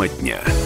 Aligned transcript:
Тема 0.00 0.08
дня. 0.08 0.59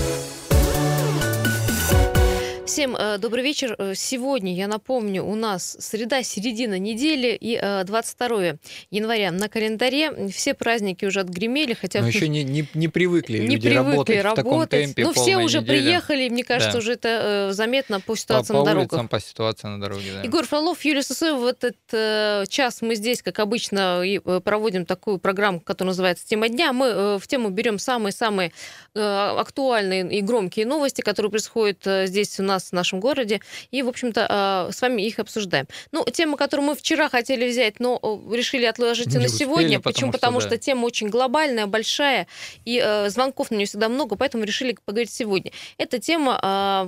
Всем 2.75 2.97
э, 2.97 3.19
добрый 3.19 3.45
вечер. 3.45 3.77
Э, 3.79 3.95
сегодня, 3.95 4.53
я 4.53 4.67
напомню, 4.67 5.23
у 5.25 5.37
нас 5.37 5.77
среда, 5.79 6.25
середина 6.25 6.77
недели 6.77 7.39
и 7.41 7.57
э, 7.57 7.85
22 7.85 8.55
января 8.91 9.31
на 9.31 9.49
календаре. 9.49 10.27
Все 10.31 10.55
праздники 10.55 11.05
уже 11.05 11.21
отгремели, 11.21 11.75
хотя... 11.75 12.01
Но 12.01 12.09
еще 12.09 12.27
не, 12.27 12.43
не, 12.43 12.67
не 12.75 12.89
привыкли 12.89 13.39
не 13.39 13.55
люди 13.55 13.69
привыкли 13.69 13.77
работать, 13.77 14.25
работать. 14.25 14.45
в 14.45 14.49
таком 14.49 14.67
темпе 14.67 15.05
Ну, 15.05 15.13
все 15.13 15.37
уже 15.37 15.61
неделя. 15.61 15.83
приехали, 15.83 16.29
мне 16.29 16.43
кажется, 16.43 16.73
Да. 16.73 16.79
уже 16.79 16.93
это 16.95 17.49
э, 17.51 17.53
заметно 17.53 18.01
по 18.01 18.15
по, 18.15 18.17
ситуации 18.17 18.53
по 18.53 18.59
на 18.59 18.65
дорогах. 18.65 18.93
улицам, 18.95 19.09
по 19.09 19.21
ситуации 19.21 19.69
на 19.69 19.81
дороге. 19.81 20.11
Да. 20.15 20.23
Егор 20.23 20.45
Фролов, 20.45 20.85
Юлия 20.85 21.05
Сысоева. 21.05 21.37
В 21.39 21.47
этот 21.47 21.77
э, 21.93 22.43
час 22.49 22.83
мы 22.83 22.97
здесь, 22.97 23.23
как 23.23 23.39
обычно, 23.39 24.03
и, 24.03 24.21
э, 24.25 24.41
проводим 24.43 24.85
такую 24.85 25.19
программу, 25.19 25.61
которая 25.61 25.91
называется 25.93 26.27
«Тема 26.27 26.49
дня». 26.49 26.73
Мы 26.73 26.87
э, 26.87 27.19
в 27.21 27.29
тему 27.29 27.51
берем 27.51 27.79
самые-самые 27.79 28.51
э, 28.97 29.01
актуальные 29.39 30.11
и 30.19 30.21
громкие 30.23 30.67
новости, 30.67 31.03
которые 31.03 31.31
происходят 31.31 31.87
э, 31.87 32.09
здесь 32.09 32.41
у 32.41 32.43
нас, 32.43 32.64
в 32.71 32.73
нашем 32.73 33.01
городе, 33.01 33.41
и, 33.71 33.83
в 33.83 33.89
общем-то, 33.89 34.67
э, 34.69 34.73
с 34.73 34.81
вами 34.81 35.03
их 35.03 35.19
обсуждаем. 35.19 35.67
Ну, 35.93 36.05
тема, 36.13 36.37
которую 36.37 36.67
мы 36.69 36.75
вчера 36.75 37.09
хотели 37.09 37.49
взять, 37.49 37.81
но 37.81 38.01
решили 38.33 38.65
отложить 38.65 39.09
Не 39.09 39.19
на 39.19 39.25
успели, 39.27 39.39
сегодня. 39.39 39.79
потому 39.81 39.95
Почему? 39.95 40.11
что, 40.13 40.19
Потому 40.19 40.41
да. 40.41 40.47
что 40.47 40.59
тема 40.59 40.87
очень 40.87 41.09
глобальная, 41.09 41.67
большая, 41.67 42.27
и 42.65 42.81
э, 42.83 43.11
звонков 43.11 43.51
на 43.51 43.57
нее 43.57 43.67
всегда 43.67 43.89
много, 43.89 44.17
поэтому 44.17 44.45
решили 44.45 44.77
поговорить 44.85 45.13
сегодня. 45.13 45.53
Эта 45.79 45.99
тема, 45.99 46.39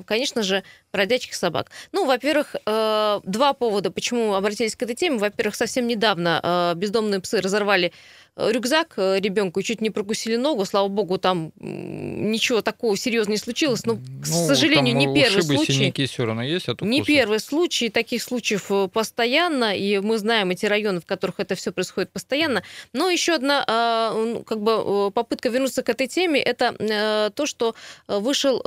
э, 0.00 0.02
конечно 0.06 0.42
же, 0.42 0.62
бродячих 0.96 1.34
собак. 1.34 1.70
Ну, 1.92 2.06
во-первых, 2.06 2.56
э, 2.64 3.20
два 3.24 3.52
повода, 3.52 3.90
почему 3.90 4.32
обратились 4.34 4.74
к 4.76 4.82
этой 4.82 4.94
теме. 4.96 5.18
Во-первых, 5.18 5.54
совсем 5.54 5.86
недавно 5.86 6.40
э, 6.42 6.72
бездомные 6.78 7.20
псы 7.20 7.42
разорвали 7.42 7.92
э, 8.36 8.50
рюкзак 8.50 8.94
ребенку 8.96 9.60
и 9.60 9.62
чуть 9.62 9.82
не 9.82 9.90
прокусили 9.90 10.36
ногу. 10.36 10.64
Слава 10.64 10.88
богу, 10.88 11.18
там 11.18 11.52
ничего 11.60 12.62
такого 12.62 12.96
серьезного 12.96 13.32
не 13.34 13.38
случилось. 13.38 13.84
Но, 13.84 13.96
к 13.96 13.98
Ну, 14.26 14.46
сожалению, 14.48 14.96
не 14.96 15.12
первый 15.14 15.42
случай. 15.42 15.72
синяки 15.72 16.06
все 16.06 16.24
равно 16.24 16.42
есть 16.42 16.68
от 16.68 16.80
Не 16.80 17.00
укусов. 17.00 17.06
первый 17.06 17.40
случай, 17.40 17.88
таких 17.90 18.22
случаев 18.22 18.70
постоянно, 18.90 19.76
и 19.76 19.98
мы 19.98 20.16
знаем 20.18 20.50
эти 20.50 20.64
районы, 20.66 21.00
в 21.00 21.06
которых 21.06 21.40
это 21.40 21.54
все 21.56 21.72
происходит 21.72 22.10
постоянно. 22.10 22.62
Но 22.94 23.10
еще 23.10 23.34
одна 23.34 23.64
а, 23.68 24.12
ну, 24.14 24.42
как 24.44 24.60
бы 24.60 25.10
попытка 25.10 25.50
вернуться 25.50 25.82
к 25.82 25.88
этой 25.90 26.06
теме, 26.06 26.40
это 26.40 27.32
то, 27.36 27.46
что 27.46 27.74
вышел, 28.08 28.60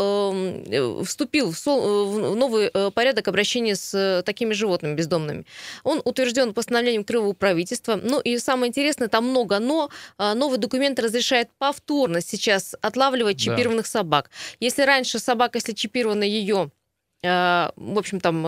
вступил 1.05 1.51
в 1.51 1.57
новый 2.19 2.69
э, 2.73 2.91
порядок 2.91 3.27
обращения 3.27 3.75
с 3.75 3.93
э, 3.93 4.23
такими 4.23 4.53
животными 4.53 4.93
бездомными. 4.95 5.45
Он 5.83 6.01
утвержден 6.05 6.53
постановлением 6.53 7.03
Крымского 7.03 7.33
правительства. 7.33 7.95
Ну 8.01 8.19
и 8.19 8.37
самое 8.37 8.69
интересное, 8.69 9.07
там 9.07 9.29
много 9.29 9.59
но. 9.59 9.89
А, 10.17 10.33
Новый 10.35 10.57
документ 10.57 10.99
разрешает 10.99 11.49
повторно 11.57 12.21
сейчас 12.21 12.75
отлавливать 12.81 13.37
Да. 13.37 13.43
чипированных 13.43 13.87
собак. 13.87 14.29
Если 14.59 14.83
раньше 14.83 15.19
собака, 15.19 15.57
если 15.57 15.73
чипирована 15.73 16.23
ее 16.23 16.71
э, 17.21 17.69
в 17.75 17.97
общем, 17.97 18.19
там 18.21 18.41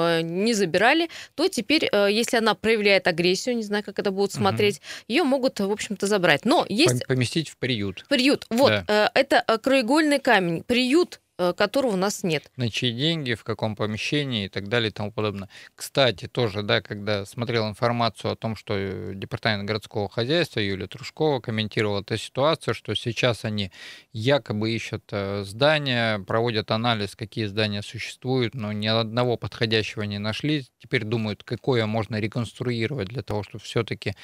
не 0.44 0.54
забирали, 0.54 1.10
то 1.36 1.48
теперь, 1.50 1.90
если 2.10 2.38
она 2.38 2.54
проявляет 2.56 3.06
агрессию, 3.08 3.58
не 3.58 3.64
знаю, 3.64 3.84
как 3.84 4.00
это 4.00 4.12
будут 4.12 4.32
смотреть, 4.32 4.82
ее 5.10 5.24
могут, 5.24 5.60
в 5.60 5.70
общем-то, 5.72 6.08
забрать. 6.08 6.46
Но 6.46 6.66
есть 6.70 7.04
Пом- 7.04 7.08
Поместить 7.08 7.50
в 7.50 7.58
приют. 7.58 8.06
приют. 8.08 8.46
Вот, 8.50 8.72
Да. 8.88 9.12
это 9.14 9.44
краеугольный 9.62 10.20
камень. 10.20 10.64
Приют, 10.64 11.20
которого 11.56 11.94
у 11.94 11.98
нас 11.98 12.24
нет. 12.24 12.52
на 12.58 12.70
чьи 12.70 12.92
деньги, 12.92 13.34
в 13.34 13.44
каком 13.44 13.76
помещении 13.76 14.46
и 14.46 14.50
так 14.50 14.68
далее 14.68 14.90
и 14.90 14.94
тому 14.94 15.12
подобное. 15.12 15.50
Кстати, 15.76 16.28
тоже, 16.28 16.64
да, 16.64 16.82
когда 16.82 17.26
смотрел 17.26 17.68
информацию 17.68 18.32
о 18.32 18.36
том, 18.36 18.56
что 18.56 18.76
э, 18.78 19.14
Департамент 19.16 19.68
городского 19.68 20.10
хозяйства 20.10 20.60
Юлия 20.60 20.88
Трушкова 20.88 21.40
комментировала 21.40 22.02
эту 22.02 22.18
ситуацию, 22.18 22.74
что 22.74 22.94
сейчас 22.96 23.46
они 23.46 23.72
якобы 24.14 24.72
ищут 24.72 25.04
э, 25.12 25.44
здания, 25.44 26.20
проводят 26.20 26.72
анализ, 26.72 27.16
какие 27.16 27.46
здания 27.46 27.82
существуют, 27.82 28.54
но 28.56 28.72
ни 28.72 28.88
одного 28.88 29.38
подходящего 29.38 30.04
не 30.04 30.20
нашли. 30.20 30.66
Теперь 30.80 31.04
думают, 31.04 31.44
какое 31.44 31.86
можно 31.86 32.20
реконструировать 32.20 33.10
для 33.10 33.24
того, 33.24 33.44
чтобы 33.44 33.64
все-таки 33.64 34.16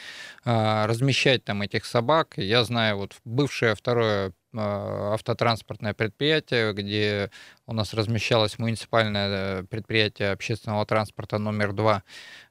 размещать 0.44 1.44
там 1.44 1.62
этих 1.62 1.86
собак. 1.86 2.34
Я 2.38 2.64
знаю, 2.64 2.98
вот 2.98 3.16
бывшее 3.26 3.76
второе 3.76 4.30
э, 4.30 4.32
автотранспортное 4.54 5.94
предприятие, 5.94 6.74
где 6.74 7.30
у 7.66 7.74
нас 7.74 7.94
размещалось 7.94 8.60
муниципальное 8.60 9.28
э, 9.30 9.64
предприятие 9.64 10.32
общественного 10.32 10.86
транспорта 10.86 11.38
номер 11.38 11.74
два. 11.74 12.04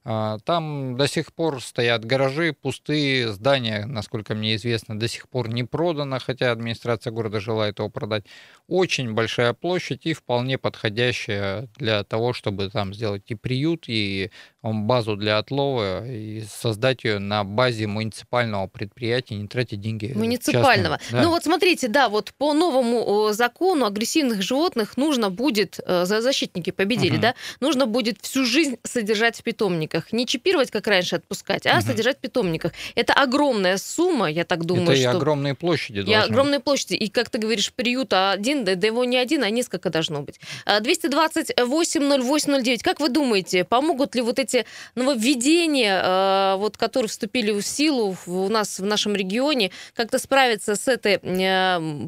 А, 0.03 0.37
Там 0.45 0.95
до 0.95 1.07
сих 1.07 1.33
пор 1.33 1.61
стоят 1.61 2.05
гаражи, 2.05 2.53
пустые 2.53 3.31
здания, 3.31 3.85
насколько 3.85 4.35
мне 4.35 4.55
известно, 4.55 4.97
до 4.97 5.07
сих 5.07 5.27
пор 5.27 5.49
не 5.49 5.63
продано, 5.63 6.19
хотя 6.23 6.51
администрация 6.51 7.11
города 7.11 7.39
желает 7.39 7.79
его 7.79 7.89
продать. 7.89 8.25
Очень 8.67 9.13
большая 9.13 9.53
площадь 9.53 10.05
и 10.05 10.13
вполне 10.13 10.57
подходящая 10.57 11.67
для 11.77 12.03
того, 12.03 12.33
чтобы 12.33 12.69
там 12.69 12.93
сделать 12.93 13.23
и 13.27 13.35
приют, 13.35 13.85
и 13.87 14.31
базу 14.61 15.15
для 15.15 15.37
отлова, 15.37 16.05
и 16.07 16.41
создать 16.41 17.03
ее 17.03 17.19
на 17.19 17.43
базе 17.43 17.87
муниципального 17.87 18.67
предприятия, 18.67 19.35
не 19.35 19.47
тратить 19.47 19.81
деньги 19.81 20.11
Муниципального. 20.13 20.97
частные. 20.97 21.21
Да. 21.21 21.27
Ну 21.27 21.33
вот 21.33 21.43
смотрите, 21.43 21.87
да, 21.97 22.09
вот 22.09 22.31
по 22.37 22.53
новому 22.53 23.29
э, 23.29 23.33
закону 23.33 23.87
агрессивных 23.87 24.43
животных 24.43 24.97
нужно 24.97 25.31
будет, 25.31 25.79
э, 25.83 26.05
за 26.05 26.21
защитники 26.21 26.69
победили, 26.69 27.13
Мгм. 27.13 27.21
да, 27.21 27.35
нужно 27.59 27.87
будет 27.87 28.19
всю 28.21 28.45
жизнь 28.45 28.77
содержать 28.83 29.39
в 29.39 29.41
питомниках. 29.41 30.13
Не 30.13 30.27
чипировать, 30.27 30.69
как 30.69 30.85
раньше, 30.85 31.15
отпускать, 31.15 31.65
а 31.65 31.77
Мгм. 31.77 31.81
содержать 31.81 32.17
в 32.17 32.19
питомниках. 32.21 32.73
Это 32.93 33.13
огромная 33.13 33.77
сумма, 33.77 34.29
я 34.29 34.45
так 34.45 34.63
думаю, 34.65 34.91
Это 34.91 34.93
и 34.93 35.01
что... 35.01 35.11
огромные 35.17 35.55
площади 35.55 36.01
И 36.01 36.03
должны 36.03 36.21
быть. 36.21 36.29
огромные 36.29 36.59
площади. 36.59 36.93
И, 36.93 37.09
как 37.09 37.31
ты 37.31 37.39
говоришь, 37.39 37.73
приют 37.73 38.13
один, 38.13 38.63
да, 38.63 38.75
да 38.75 38.85
его 38.85 39.03
не 39.03 39.17
один, 39.17 39.43
а 39.43 39.49
несколько 39.49 39.89
должно 39.89 40.21
быть. 40.21 40.39
А, 40.65 40.79
228-08-09. 40.79 42.83
Как 42.83 42.99
вы 42.99 43.09
думаете, 43.09 43.63
помогут 43.63 44.13
ли 44.13 44.21
вот 44.21 44.37
эти 44.37 44.67
нововведения, 44.93 45.99
э, 46.03 46.55
вот, 46.57 46.77
которые 46.77 47.09
вступили 47.09 47.51
в 47.51 47.63
силу 47.65 48.15
у 48.27 48.49
нас 48.49 48.77
в 48.79 48.85
нашем 48.85 49.15
регионе, 49.15 49.71
как-то 49.95 50.19
справиться 50.19 50.75
с 50.75 50.87
этой 50.87 51.17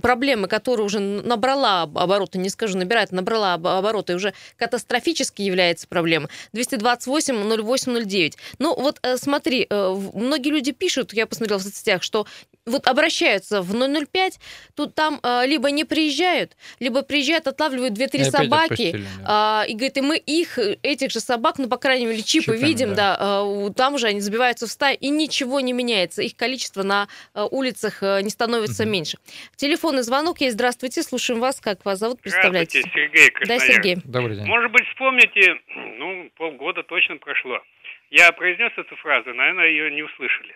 проблемой, 0.02 0.48
которая 0.50 0.86
уже 0.86 1.00
набрала 1.00 1.84
об- 1.84 1.98
обороты, 1.98 2.38
не 2.38 2.50
скажу 2.50 2.78
набирает, 2.78 3.12
набрала 3.12 3.54
об- 3.56 3.68
обороты, 3.68 4.16
уже 4.16 4.34
катастрофически 4.58 5.42
является 5.42 5.88
проблемой. 5.88 6.30
228-08-09. 6.54 8.34
Ну 8.60 8.76
вот 8.76 9.00
э, 9.04 9.18
смотри, 9.18 9.66
э, 9.70 9.96
многие 10.14 10.50
люди 10.50 10.72
пишут, 10.72 11.14
я 11.14 11.26
посмотрела 11.28 11.60
в 11.60 11.64
соцсетях, 11.64 12.04
что 12.04 12.26
вот 12.66 12.88
обращаются 12.88 13.62
в 13.62 13.74
005, 14.06 14.40
тут 14.76 14.94
там 14.94 15.20
э, 15.24 15.46
либо 15.48 15.72
не 15.72 15.86
приезжают, 15.86 16.56
либо 16.80 17.02
приезжают, 17.02 17.48
отлавливают 17.48 17.94
2-3 17.96 18.00
И 18.00 18.06
опять 18.22 18.32
собаки, 18.32 18.64
отпустили, 18.74 19.08
да. 19.22 19.26
а, 19.62 19.64
и 19.68 19.74
говорит, 19.74 19.98
и 19.98 20.02
мы 20.02 20.18
их, 20.18 20.60
этих 20.84 21.10
же 21.12 21.20
собак, 21.20 21.58
ну, 21.58 21.68
по 21.68 21.78
крайней 21.78 22.06
мере, 22.06 22.22
чипы 22.22 22.54
Чипами, 22.54 22.68
видим, 22.68 22.90
да, 22.90 22.96
да. 22.96 23.18
а, 23.20 23.70
там 23.76 23.98
же 23.98 24.08
они 24.08 24.22
забиваются 24.22 24.68
в 24.68 24.72
стаю, 24.72 24.98
и 25.00 25.10
ничего 25.10 25.60
не 25.62 25.74
меняется. 25.74 26.22
Их 26.22 26.36
количество 26.36 26.84
на 26.84 27.08
улицах 27.34 28.02
не 28.02 28.30
становится 28.30 28.84
Мгм. 28.84 28.92
меньше. 28.92 29.18
Телефонный 29.60 30.04
звонок 30.04 30.40
есть. 30.40 30.54
Здравствуйте, 30.54 31.04
слушаем 31.04 31.42
вас. 31.42 31.60
Как 31.60 31.84
вас 31.84 32.00
зовут? 32.00 32.22
Представляете? 32.22 32.80
Здравствуйте, 32.80 33.12
Сергей 33.12 33.28
Да, 33.28 33.36
Красноярск. 33.36 33.74
Сергей. 33.74 33.96
Добрый 34.06 34.36
день. 34.38 34.46
Может 34.46 34.72
быть, 34.72 34.88
вспомните, 34.88 35.60
ну, 35.98 36.32
полгода 36.38 36.82
точно 36.84 37.18
прошло. 37.18 37.62
Я 38.10 38.32
произнес 38.32 38.72
эту 38.78 38.96
фразу, 38.96 39.34
наверное, 39.34 39.68
ее 39.68 39.92
не 39.92 40.02
услышали. 40.02 40.56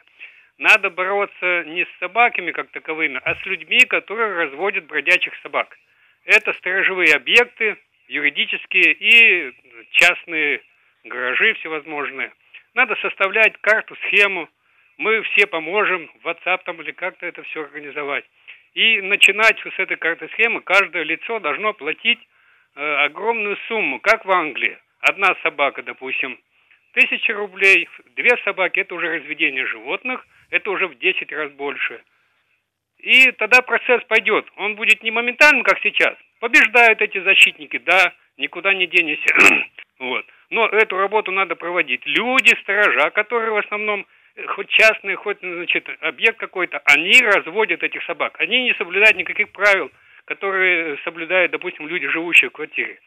Надо 0.57 0.89
бороться 0.89 1.65
не 1.65 1.83
с 1.83 1.99
собаками 1.99 2.53
как 2.53 2.71
таковыми, 2.71 3.19
а 3.25 3.35
с 3.35 3.45
людьми, 3.45 3.79
которые 3.79 4.45
разводят 4.45 4.85
бродячих 4.85 5.33
собак. 5.43 5.77
Это 6.23 6.53
сторожевые 6.53 7.13
объекты, 7.13 7.75
юридические 8.07 8.93
и 8.93 9.53
частные 9.91 10.61
гаражи 11.03 11.55
всевозможные. 11.55 12.31
Надо 12.73 12.95
составлять 13.01 13.57
карту, 13.59 13.97
схему. 14.07 14.47
Мы 14.95 15.23
все 15.23 15.45
поможем, 15.45 16.09
в 16.23 16.25
WhatsApp 16.25 16.61
там 16.63 16.81
или 16.81 16.91
как-то 16.91 17.25
это 17.25 17.43
все 17.43 17.63
организовать. 17.63 18.23
И 18.73 19.01
начинать 19.01 19.59
с 19.59 19.79
этой 19.79 19.97
карты 19.97 20.27
схемы 20.33 20.61
каждое 20.61 21.03
лицо 21.03 21.39
должно 21.39 21.73
платить 21.73 22.19
э, 22.75 22.81
огромную 23.05 23.57
сумму, 23.67 23.99
как 23.99 24.25
в 24.25 24.31
Англии. 24.31 24.77
Одна 24.99 25.35
собака, 25.43 25.83
допустим, 25.83 26.39
тысяча 26.93 27.33
рублей, 27.33 27.87
две 28.15 28.35
собаки, 28.43 28.79
это 28.79 28.95
уже 28.95 29.15
разведение 29.15 29.67
животных, 29.67 30.25
это 30.49 30.71
уже 30.71 30.87
в 30.87 30.97
10 30.97 31.31
раз 31.31 31.51
больше. 31.51 32.01
И 32.97 33.31
тогда 33.33 33.61
процесс 33.61 34.01
пойдет. 34.05 34.45
Он 34.55 34.75
будет 34.75 35.03
не 35.03 35.11
моментальным, 35.11 35.63
как 35.63 35.79
сейчас. 35.83 36.15
Побеждают 36.39 37.01
эти 37.01 37.19
защитники, 37.19 37.77
да, 37.77 38.13
никуда 38.37 38.73
не 38.73 38.87
денешься. 38.87 39.35
вот. 39.99 40.25
Но 40.49 40.67
эту 40.67 40.97
работу 40.97 41.31
надо 41.31 41.55
проводить. 41.55 42.01
Люди, 42.05 42.55
сторожа, 42.61 43.09
которые 43.11 43.51
в 43.51 43.57
основном 43.57 44.07
хоть 44.47 44.69
частные, 44.69 45.15
хоть 45.15 45.39
значит, 45.39 45.87
объект 46.01 46.37
какой-то, 46.37 46.81
они 46.85 47.19
разводят 47.21 47.83
этих 47.83 48.03
собак. 48.03 48.39
Они 48.39 48.63
не 48.63 48.73
соблюдают 48.75 49.17
никаких 49.17 49.51
правил, 49.51 49.91
которые 50.25 50.97
соблюдают, 51.03 51.51
допустим, 51.51 51.87
люди, 51.87 52.07
живущие 52.07 52.49
в 52.49 52.53
квартире. 52.53 52.99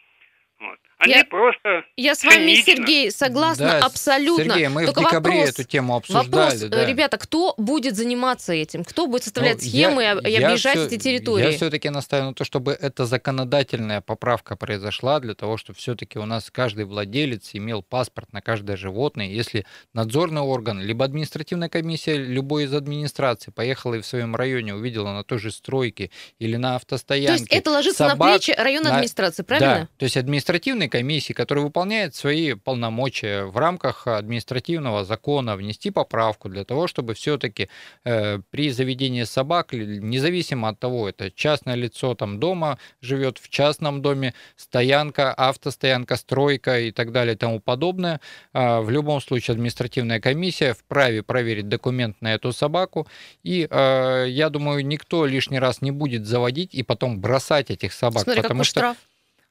Вот. 0.60 0.78
Они 0.98 1.12
Я- 1.12 1.24
просто 1.26 1.84
Я 1.96 2.14
с 2.14 2.24
вами, 2.24 2.36
цинично. 2.54 2.72
Сергей, 2.74 3.10
согласна 3.10 3.66
Да, 3.80 3.86
абсолютно. 3.86 4.44
Сергей, 4.44 4.68
мы 4.68 4.86
Только 4.86 5.00
в 5.00 5.04
декабре 5.04 5.38
вопрос, 5.40 5.50
эту 5.50 5.64
тему 5.64 5.94
обсуждали. 5.96 6.26
Вопрос, 6.26 6.54
да. 6.70 6.86
ребята, 6.86 7.18
кто 7.18 7.54
будет 7.58 7.96
заниматься 7.96 8.54
этим? 8.54 8.82
Кто 8.82 9.06
будет 9.06 9.24
составлять 9.24 9.56
Ну, 9.62 9.68
схемы 9.68 10.02
я- 10.02 10.12
и 10.14 10.30
я 10.32 10.46
объезжать 10.48 10.76
всё- 10.78 10.86
эти 10.86 10.96
территории? 10.96 11.44
Я 11.44 11.50
все-таки 11.52 11.90
настаиваю 11.90 12.30
на 12.30 12.34
то, 12.34 12.44
чтобы 12.44 12.72
эта 12.72 13.04
законодательная 13.04 14.00
поправка 14.00 14.56
произошла 14.56 15.20
для 15.20 15.34
того, 15.34 15.58
чтобы 15.58 15.78
все-таки 15.78 16.18
у 16.18 16.24
нас 16.24 16.50
каждый 16.50 16.86
владелец 16.86 17.50
имел 17.52 17.82
паспорт 17.82 18.32
на 18.32 18.40
каждое 18.40 18.78
животное. 18.78 19.26
Если 19.28 19.66
надзорный 19.92 20.40
орган, 20.40 20.80
либо 20.80 21.04
административная 21.04 21.68
комиссия 21.68 22.16
любой 22.16 22.64
из 22.64 22.72
администраций 22.74 23.52
поехала 23.52 23.94
и 23.96 24.00
в 24.00 24.06
своем 24.06 24.34
районе 24.34 24.74
увидела 24.74 25.12
на 25.12 25.24
той 25.24 25.38
же 25.38 25.50
стройке 25.50 26.10
или 26.38 26.56
на 26.56 26.70
То 26.70 26.76
автостоянке 26.76 27.32
есть 27.42 27.52
это 27.52 27.70
ложится 27.70 28.04
на 28.04 28.10
собак 28.10 28.30
плечи 28.30 28.54
районной 28.58 28.90
на- 28.90 28.96
администрации, 28.96 29.42
правильно? 29.42 29.80
Да, 29.82 29.88
то 29.98 30.04
есть 30.04 30.16
административной 30.86 30.88
комиссии, 30.88 31.32
которая 31.32 31.64
выполняет 31.64 32.14
свои 32.14 32.54
полномочия 32.54 33.44
в 33.44 33.56
рамках 33.56 34.06
административного 34.06 35.04
закона, 35.04 35.56
внести 35.56 35.90
поправку 35.90 36.48
для 36.48 36.64
того, 36.64 36.86
чтобы 36.86 37.14
все-таки 37.14 37.68
при 38.04 38.70
заведении 38.70 39.24
собак, 39.24 39.72
независимо 39.72 40.68
от 40.68 40.78
того, 40.78 41.08
это 41.08 41.30
частное 41.30 41.76
лицо 41.76 42.14
там 42.14 42.38
дома 42.38 42.78
живет 43.02 43.38
в 43.38 43.48
частном 43.48 44.02
доме, 44.02 44.32
стоянка, 44.56 45.34
автостоянка, 45.34 46.16
стройка 46.16 46.80
и 46.80 46.92
так 46.92 47.12
далее 47.12 47.34
и 47.34 47.38
тому 47.38 47.60
подобное, 47.60 48.20
а, 48.52 48.80
в 48.80 48.90
любом 48.90 49.20
случае 49.20 49.54
административная 49.54 50.20
комиссия 50.20 50.72
вправе 50.72 51.22
проверить 51.22 51.68
документ 51.68 52.22
на 52.22 52.34
эту 52.34 52.52
собаку, 52.52 53.06
и 53.44 53.66
э, 53.70 54.26
я 54.28 54.48
думаю, 54.50 54.86
никто 54.86 55.26
лишний 55.26 55.58
раз 55.58 55.82
не 55.82 55.90
будет 55.90 56.26
заводить 56.26 56.74
и 56.74 56.82
потом 56.82 57.20
бросать 57.20 57.70
этих 57.70 57.92
собак, 57.92 58.24
Смотри, 58.24 58.42
потому 58.42 58.64
что 58.64 58.80
штраф. 58.80 58.96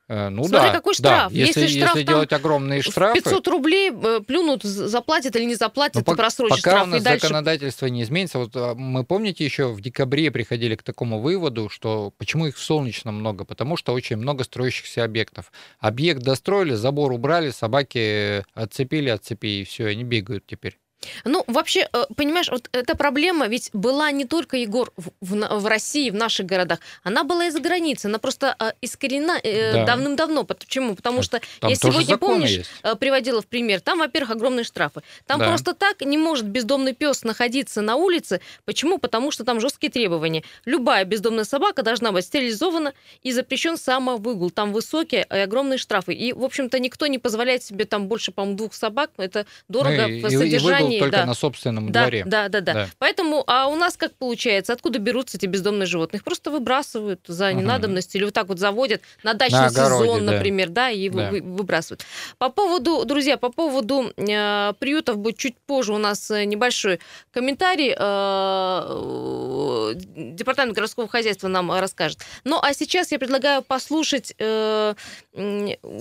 Э, 0.07 0.29
Ну 0.29 0.43
Смотри, 0.43 0.67
да, 0.69 0.73
какой 0.73 0.93
да. 0.93 0.97
штраф. 0.97 1.31
Если, 1.31 1.61
Если 1.61 1.79
штраф 1.79 1.95
если 1.95 2.07
делать 2.07 2.31
огромные 2.33 2.81
штрафы, 2.83 3.21
500 3.21 3.47
рублей 3.47 3.91
э, 3.91 4.19
плюнут, 4.25 4.61
заплатят 4.63 5.35
или 5.35 5.45
не 5.45 5.55
заплатят, 5.55 5.95
ну, 5.95 6.01
это 6.01 6.11
пок- 6.11 6.15
просрочить 6.17 6.57
пока 6.63 6.71
штраф. 6.71 6.83
у 6.87 6.89
нас 6.91 7.01
и 7.01 7.03
дальше 7.03 7.21
законодательство 7.27 7.87
не 7.87 8.03
изменится, 8.03 8.37
вот 8.37 8.51
а, 8.55 8.75
мы 8.75 9.03
помните 9.03 9.43
еще 9.43 9.67
в 9.69 9.81
декабре 9.81 10.29
приходили 10.29 10.75
к 10.75 10.83
такому 10.83 11.19
выводу, 11.19 11.69
что 11.69 12.13
почему 12.17 12.45
их 12.45 12.55
в 12.55 12.61
Солнечном 12.63 13.15
много, 13.15 13.45
потому 13.45 13.77
что 13.77 13.93
очень 13.93 14.17
много 14.17 14.43
строящихся 14.43 15.03
объектов. 15.03 15.51
Объект 15.79 16.21
достроили, 16.21 16.75
забор 16.75 17.11
убрали, 17.11 17.49
собаки 17.49 18.43
отцепили 18.53 19.09
от 19.09 19.23
цепи 19.25 19.61
и 19.61 19.63
все, 19.63 19.87
они 19.87 20.03
бегают 20.03 20.45
теперь. 20.45 20.77
Ну, 21.23 21.43
вообще, 21.47 21.87
э, 21.91 22.05
понимаешь, 22.15 22.49
вот 22.49 22.69
эта 22.71 22.95
проблема 22.95 23.47
ведь 23.47 23.69
была 23.73 24.11
не 24.11 24.25
только, 24.25 24.57
Егор, 24.57 24.91
в, 24.97 25.11
в 25.21 25.65
России, 25.67 26.09
в 26.09 26.15
наших 26.15 26.45
городах. 26.45 26.79
Она 27.03 27.23
была 27.23 27.45
и 27.45 27.49
за 27.51 27.59
границей. 27.59 28.09
Она 28.09 28.19
просто 28.19 28.55
э, 28.59 28.71
искорена 28.81 29.39
э, 29.43 29.73
Да. 29.73 29.85
давным-давно. 29.85 30.43
Почему? 30.43 30.95
Потому 30.95 31.21
что 31.21 31.41
Там 31.59 31.69
я 31.69 31.75
сегодня, 31.75 32.17
помнишь, 32.17 32.49
есть. 32.51 32.69
приводила 32.99 33.41
в 33.41 33.47
пример. 33.47 33.81
Там, 33.81 33.99
во-первых, 33.99 34.31
огромные 34.31 34.63
штрафы. 34.63 35.01
Там 35.25 35.39
Да. 35.39 35.47
просто 35.47 35.73
так 35.73 36.01
не 36.01 36.17
может 36.17 36.45
бездомный 36.45 36.93
пес 36.93 37.23
находиться 37.23 37.81
на 37.81 37.95
улице. 37.95 38.41
Почему? 38.65 38.97
Потому 38.97 39.31
что 39.31 39.43
там 39.43 39.59
жесткие 39.59 39.91
требования. 39.91 40.43
Любая 40.65 41.05
бездомная 41.05 41.43
собака 41.45 41.83
должна 41.83 42.11
быть 42.11 42.25
стерилизована 42.25 42.93
и 43.23 43.31
запрещен 43.31 43.77
самовыгул. 43.77 44.49
Там 44.51 44.73
высокие 44.73 45.25
и 45.29 45.35
огромные 45.37 45.77
штрафы. 45.77 46.13
И, 46.13 46.33
в 46.33 46.43
общем-то, 46.43 46.79
никто 46.79 47.07
не 47.07 47.19
позволяет 47.19 47.63
себе 47.63 47.85
там 47.85 48.07
больше, 48.07 48.31
по-моему, 48.31 48.57
двух 48.57 48.73
собак. 48.73 49.11
Это 49.17 49.45
дорого 49.67 50.03
Ну, 50.03 50.07
и, 50.07 50.21
в 50.21 50.25
и- 50.41 50.47
и 50.94 50.94
содержании. 50.99 50.99
только 50.99 51.17
да. 51.17 51.25
на 51.25 51.33
собственном 51.33 51.91
Да, 51.91 52.01
дворе. 52.01 52.23
да, 52.25 52.49
да, 52.49 52.61
да, 52.61 52.73
Да. 52.73 52.87
Поэтому, 52.99 53.43
а 53.47 53.67
у 53.67 53.75
нас 53.75 53.97
как 53.97 54.13
получается? 54.15 54.73
Откуда 54.73 54.99
берутся 54.99 55.37
эти 55.37 55.45
бездомные 55.45 55.85
животные? 55.85 56.17
Их 56.19 56.23
просто 56.23 56.51
выбрасывают 56.51 57.21
за 57.27 57.51
Мгм. 57.51 57.59
ненадобность 57.59 58.15
или 58.15 58.23
вот 58.25 58.33
так 58.33 58.47
вот 58.47 58.59
заводят 58.59 59.01
на 59.23 59.33
дачный 59.33 59.59
На 59.59 59.65
огороде, 59.67 60.03
сезон, 60.05 60.25
например, 60.25 60.69
да, 60.69 60.89
и 60.89 61.09
Да. 61.09 61.29
вы- 61.31 61.41
выбрасывают. 61.41 62.03
По 62.37 62.49
поводу, 62.49 63.05
друзья, 63.05 63.37
по 63.37 63.49
поводу 63.51 64.11
э, 64.17 64.73
приютов 64.79 65.17
будет 65.17 65.37
чуть 65.37 65.55
позже 65.65 65.93
у 65.93 65.97
нас 65.97 66.29
э, 66.31 66.43
небольшой 66.45 66.99
комментарий. 67.31 67.93
э, 67.97 69.93
Департамент 70.15 70.75
городского 70.75 71.07
хозяйства 71.07 71.47
нам 71.47 71.71
э, 71.71 71.79
расскажет. 71.79 72.19
Ну, 72.43 72.59
а 72.61 72.73
сейчас 72.73 73.11
я 73.11 73.19
предлагаю 73.19 73.61
послушать 73.61 74.33
э, 74.37 74.93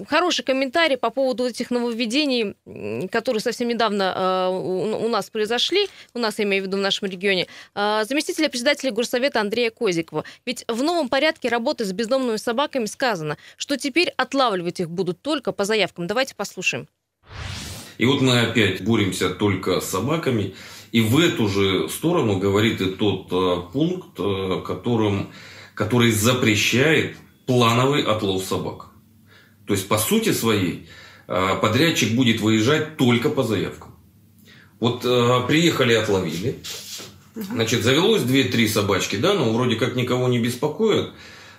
хороший 0.08 0.43
комментарий 0.44 0.96
по 0.96 1.11
поводу 1.11 1.46
этих 1.46 1.70
нововведений, 1.70 2.55
которые 3.08 3.41
совсем 3.41 3.69
недавно 3.69 4.12
э, 4.17 4.49
у 4.75 5.09
нас 5.09 5.31
произошли, 5.31 5.88
у 6.15 6.19
нас, 6.19 6.38
я 6.38 6.44
имею 6.44 6.62
в 6.62 6.67
виду, 6.67 6.76
в 6.76 6.81
нашем 6.81 7.09
регионе, 7.09 7.47
э, 7.75 8.05
заместителя 8.09 8.49
председателя 8.49 8.91
горсовета 8.91 9.41
Андрея 9.41 9.71
Козикова. 9.71 10.25
Ведь 10.47 10.65
в 10.69 10.82
новом 10.82 11.09
порядке 11.09 11.49
работы 11.49 11.85
с 11.85 11.93
бездомными 11.93 12.37
собаками 12.37 12.87
сказано, 12.87 13.37
что 13.56 13.76
теперь 13.76 14.12
отлавливать 14.17 14.81
их 14.81 14.91
будут 14.91 15.21
только 15.23 15.53
по 15.53 15.65
заявкам. 15.65 16.06
Давайте 16.06 16.35
послушаем. 16.35 16.88
И 17.99 18.06
вот 18.06 18.21
мы 18.21 18.41
опять 18.41 18.82
боремся 18.82 19.31
только 19.31 19.81
с 19.81 19.88
собаками. 19.88 20.55
И 20.93 21.00
в 21.00 21.19
эту 21.19 21.49
же 21.49 21.88
сторону 21.88 22.38
говорит 22.38 22.81
и 22.81 22.87
тот 22.87 23.27
э, 23.32 23.73
пункт, 23.73 24.19
э, 24.19 24.62
которым, 24.65 25.32
который 25.75 26.12
запрещает 26.12 27.17
плановый 27.47 28.03
отлов 28.03 28.44
собак. 28.44 28.91
То 29.67 29.75
есть, 29.75 29.88
по 29.88 29.99
сути 29.99 30.32
своей, 30.32 30.88
э, 31.27 31.56
подрядчик 31.61 32.15
будет 32.15 32.41
выезжать 32.41 32.97
только 32.97 33.29
по 33.29 33.43
заявкам. 33.43 33.94
Вот 34.81 35.05
э, 35.05 35.41
приехали, 35.47 35.94
отловили. 35.94 36.59
Значит, 37.35 37.82
завелось 37.82 38.23
2-3 38.23 38.69
собачки, 38.69 39.17
да, 39.17 39.35
но 39.35 39.53
вроде 39.53 39.76
как 39.76 39.97
никого 39.97 40.29
не 40.29 40.38
беспокоит. 40.38 41.11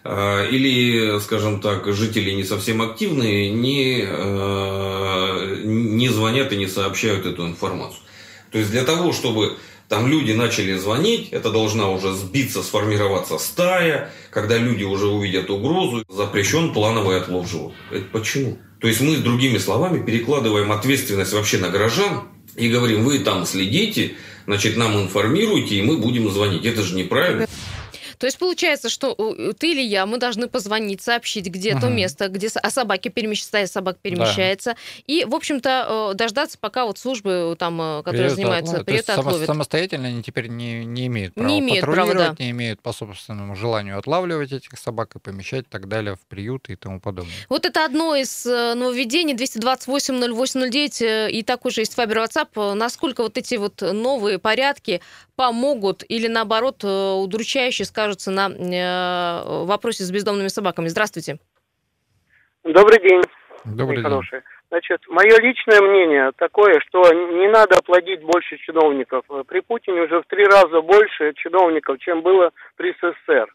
Э, 0.04 0.48
Или, 0.50 1.20
скажем 1.20 1.62
так, 1.62 1.92
жители 1.94 2.32
не 2.32 2.44
совсем 2.44 2.82
активные, 2.82 3.50
не, 3.50 4.06
э, 4.08 5.62
не 5.66 6.10
звонят 6.10 6.54
и 6.54 6.58
не 6.58 6.68
сообщают 6.68 7.26
эту 7.26 7.48
информацию. 7.48 8.00
То 8.52 8.60
есть 8.60 8.72
для 8.72 8.84
того, 8.84 9.12
чтобы 9.12 9.58
там 9.90 10.08
люди 10.08 10.32
начали 10.32 10.76
звонить, 10.78 11.30
это 11.32 11.52
должна 11.52 11.90
уже 11.90 12.14
сбиться, 12.14 12.64
сформироваться 12.64 13.38
стая, 13.38 14.12
когда 14.32 14.58
люди 14.58 14.84
уже 14.84 15.08
увидят 15.08 15.50
угрозу, 15.50 16.04
запрещен 16.08 16.74
плановый 16.74 17.18
отлов 17.18 17.50
животных. 17.50 17.80
Это 17.92 18.06
почему? 18.12 18.58
То 18.80 18.88
есть 18.88 19.02
мы, 19.02 19.18
другими 19.18 19.58
словами, 19.58 20.04
перекладываем 20.04 20.72
ответственность 20.72 21.34
вообще 21.34 21.58
на 21.58 21.70
горожан 21.70 22.24
и 22.56 22.70
говорим, 22.70 23.04
вы 23.04 23.20
там 23.20 23.46
следите, 23.46 24.14
значит, 24.46 24.78
нам 24.78 25.02
информируйте, 25.02 25.76
и 25.76 25.82
мы 25.82 25.98
будем 25.98 26.30
звонить. 26.30 26.66
Это 26.66 26.84
же 26.84 26.96
неправильно. 26.96 27.48
То 28.26 28.28
есть 28.28 28.40
получается, 28.40 28.90
что 28.90 29.14
ты 29.60 29.70
или 29.70 29.82
я, 29.84 30.08
мы 30.08 30.18
должны 30.18 30.48
позвонить, 30.48 31.00
сообщить, 31.04 31.46
где 31.46 31.74
то 31.80 31.86
Мгм. 31.86 31.96
место, 31.98 32.28
где 32.28 32.50
а 32.56 32.72
собаки 32.72 33.10
перемещаются, 33.10 33.74
собак 33.74 34.00
перемещается, 34.02 34.76
и, 35.06 35.26
в 35.26 35.36
общем-то, 35.36 36.10
э, 36.12 36.16
дождаться, 36.16 36.58
пока 36.60 36.86
вот 36.86 36.98
службы 36.98 37.52
э, 37.54 37.56
там, 37.56 37.80
э, 37.80 37.98
которые 38.00 38.22
Приют 38.24 38.36
занимаются. 38.36 38.78
То 38.80 38.84
приюты, 38.84 39.14
само- 39.14 39.28
отловят. 39.30 39.46
самостоятельно 39.46 40.08
они 40.08 40.24
теперь 40.24 40.48
не, 40.48 40.86
не 40.86 41.06
имеют 41.06 41.36
Не 41.36 41.44
права 41.44 41.60
имеют 41.60 41.86
права, 41.86 42.14
да. 42.16 42.36
не 42.40 42.50
имеют 42.50 42.82
по 42.82 42.94
собственному 42.94 43.56
желанию 43.56 44.00
отлавливать 44.00 44.52
этих 44.52 44.72
собак 44.80 45.16
и 45.16 45.20
помещать 45.20 45.66
и 45.66 45.70
так 45.70 45.88
далее 45.88 46.16
в 46.16 46.22
приюты 46.28 46.74
и 46.74 46.76
тому 46.78 47.00
подобное. 47.00 47.32
Вот 47.48 47.68
это 47.68 47.86
одно 47.86 48.16
из 48.16 48.44
нововведений 48.44 49.36
228-08-09, 49.36 51.02
э, 51.02 51.30
и 51.30 51.44
так 51.44 51.64
уже 51.66 51.82
есть 51.82 51.94
Фабер 51.94 52.18
WhatsApp. 52.20 52.74
Насколько 52.74 53.22
вот 53.22 53.38
эти 53.38 53.54
вот 53.54 53.82
новые 53.82 54.40
порядки 54.40 55.02
помогут 55.36 56.04
или, 56.08 56.28
наоборот, 56.28 56.84
э, 56.84 56.88
удручающе 56.88 57.86
скажутся 57.86 58.32
на 58.32 58.50
э, 58.50 59.66
вопросе 59.66 60.04
с 60.04 60.12
бездомными 60.12 60.48
собаками? 60.48 60.88
Здравствуйте. 60.88 61.38
Добрый 62.64 63.00
день, 63.00 63.22
Добрый 63.66 63.98
день. 63.98 64.06
хорошие. 64.06 64.44
Значит, 64.70 65.02
мое 65.08 65.38
личное 65.40 65.82
мнение 65.82 66.32
такое, 66.38 66.80
что 66.88 67.02
не 67.14 67.48
надо 67.48 67.82
плодить 67.84 68.24
больше 68.24 68.58
чиновников. 68.58 69.26
При 69.48 69.60
Путине 69.62 70.02
уже 70.02 70.22
в 70.22 70.26
три 70.28 70.46
раза 70.46 70.82
больше 70.82 71.34
чиновников, 71.36 72.00
чем 72.00 72.22
было 72.22 72.52
при 72.76 72.92
СССР. 72.94 73.54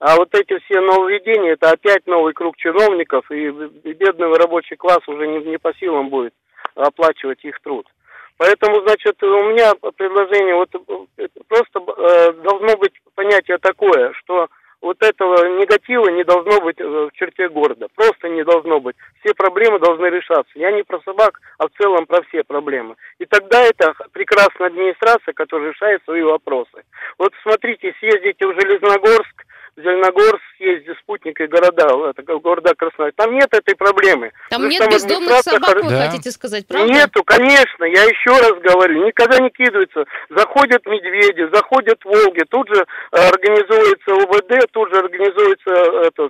А 0.00 0.16
вот 0.16 0.34
эти 0.34 0.58
все 0.64 0.80
нововведения, 0.80 1.52
это 1.52 1.70
опять 1.70 2.06
новый 2.06 2.32
круг 2.32 2.56
чиновников, 2.56 3.30
и 3.30 3.46
и 3.46 3.92
бедный 3.94 4.32
рабочий 4.34 4.76
класс 4.76 5.00
уже 5.06 5.26
не, 5.26 5.38
не 5.44 5.58
по 5.58 5.72
силам 5.74 6.08
будет 6.08 6.34
оплачивать 6.74 7.44
их 7.44 7.58
труд. 7.60 7.86
Поэтому, 8.38 8.80
значит, 8.82 9.20
у 9.22 9.42
меня 9.50 9.74
предложение, 9.96 10.54
вот 10.54 10.70
э, 11.18 11.28
просто 11.48 11.80
э, 11.80 12.32
должно 12.44 12.76
быть 12.76 12.92
понятие 13.14 13.58
такое, 13.58 14.12
что 14.14 14.48
вот 14.80 15.02
этого 15.02 15.58
негатива 15.58 16.08
не 16.08 16.22
должно 16.22 16.60
быть 16.60 16.80
э, 16.80 16.84
в 16.84 17.10
черте 17.14 17.48
города. 17.48 17.88
Просто 17.96 18.28
не 18.28 18.44
должно 18.44 18.78
быть. 18.78 18.94
Все 19.20 19.34
проблемы 19.34 19.80
должны 19.80 20.06
решаться. 20.06 20.52
Я 20.54 20.70
не 20.70 20.84
про 20.84 21.00
собак, 21.00 21.40
а 21.58 21.66
в 21.66 21.70
целом 21.80 22.06
про 22.06 22.22
все 22.28 22.44
проблемы. 22.44 22.94
И 23.18 23.26
тогда 23.26 23.60
это 23.60 23.94
прекрасная 24.12 24.68
администрация, 24.68 25.34
которая 25.34 25.70
решает 25.70 26.02
свои 26.04 26.22
вопросы. 26.22 26.84
Вот 27.18 27.32
смотрите, 27.42 27.92
съездите 27.98 28.46
в 28.46 28.54
Железногорск, 28.54 29.44
Зеленогорск 29.78 30.42
съезде 30.56 30.94
спутник 31.00 31.40
и 31.40 31.46
города, 31.46 32.10
это 32.10 32.22
города 32.22 32.74
Краснодар. 32.74 33.12
Там 33.16 33.32
нет 33.32 33.48
этой 33.52 33.76
проблемы. 33.76 34.32
Там 34.50 34.68
нет 34.68 34.80
там 34.80 34.90
бездомных 34.90 35.38
собак, 35.38 35.82
вы 35.82 35.90
да. 35.90 36.06
хотите 36.08 36.30
сказать, 36.32 36.66
правда? 36.66 36.92
Нету, 36.92 37.22
конечно, 37.22 37.84
я 37.84 38.02
еще 38.04 38.30
раз 38.30 38.54
говорю, 38.60 39.06
никогда 39.06 39.38
не 39.38 39.50
кидаются. 39.50 40.04
Заходят 40.30 40.84
медведи, 40.84 41.48
заходят 41.52 42.04
волги, 42.04 42.42
тут 42.50 42.68
же 42.68 42.84
организуется 43.12 44.14
УВД, 44.14 44.70
тут 44.72 44.92
же 44.92 44.98
организуются 44.98 45.70
это, 45.70 46.28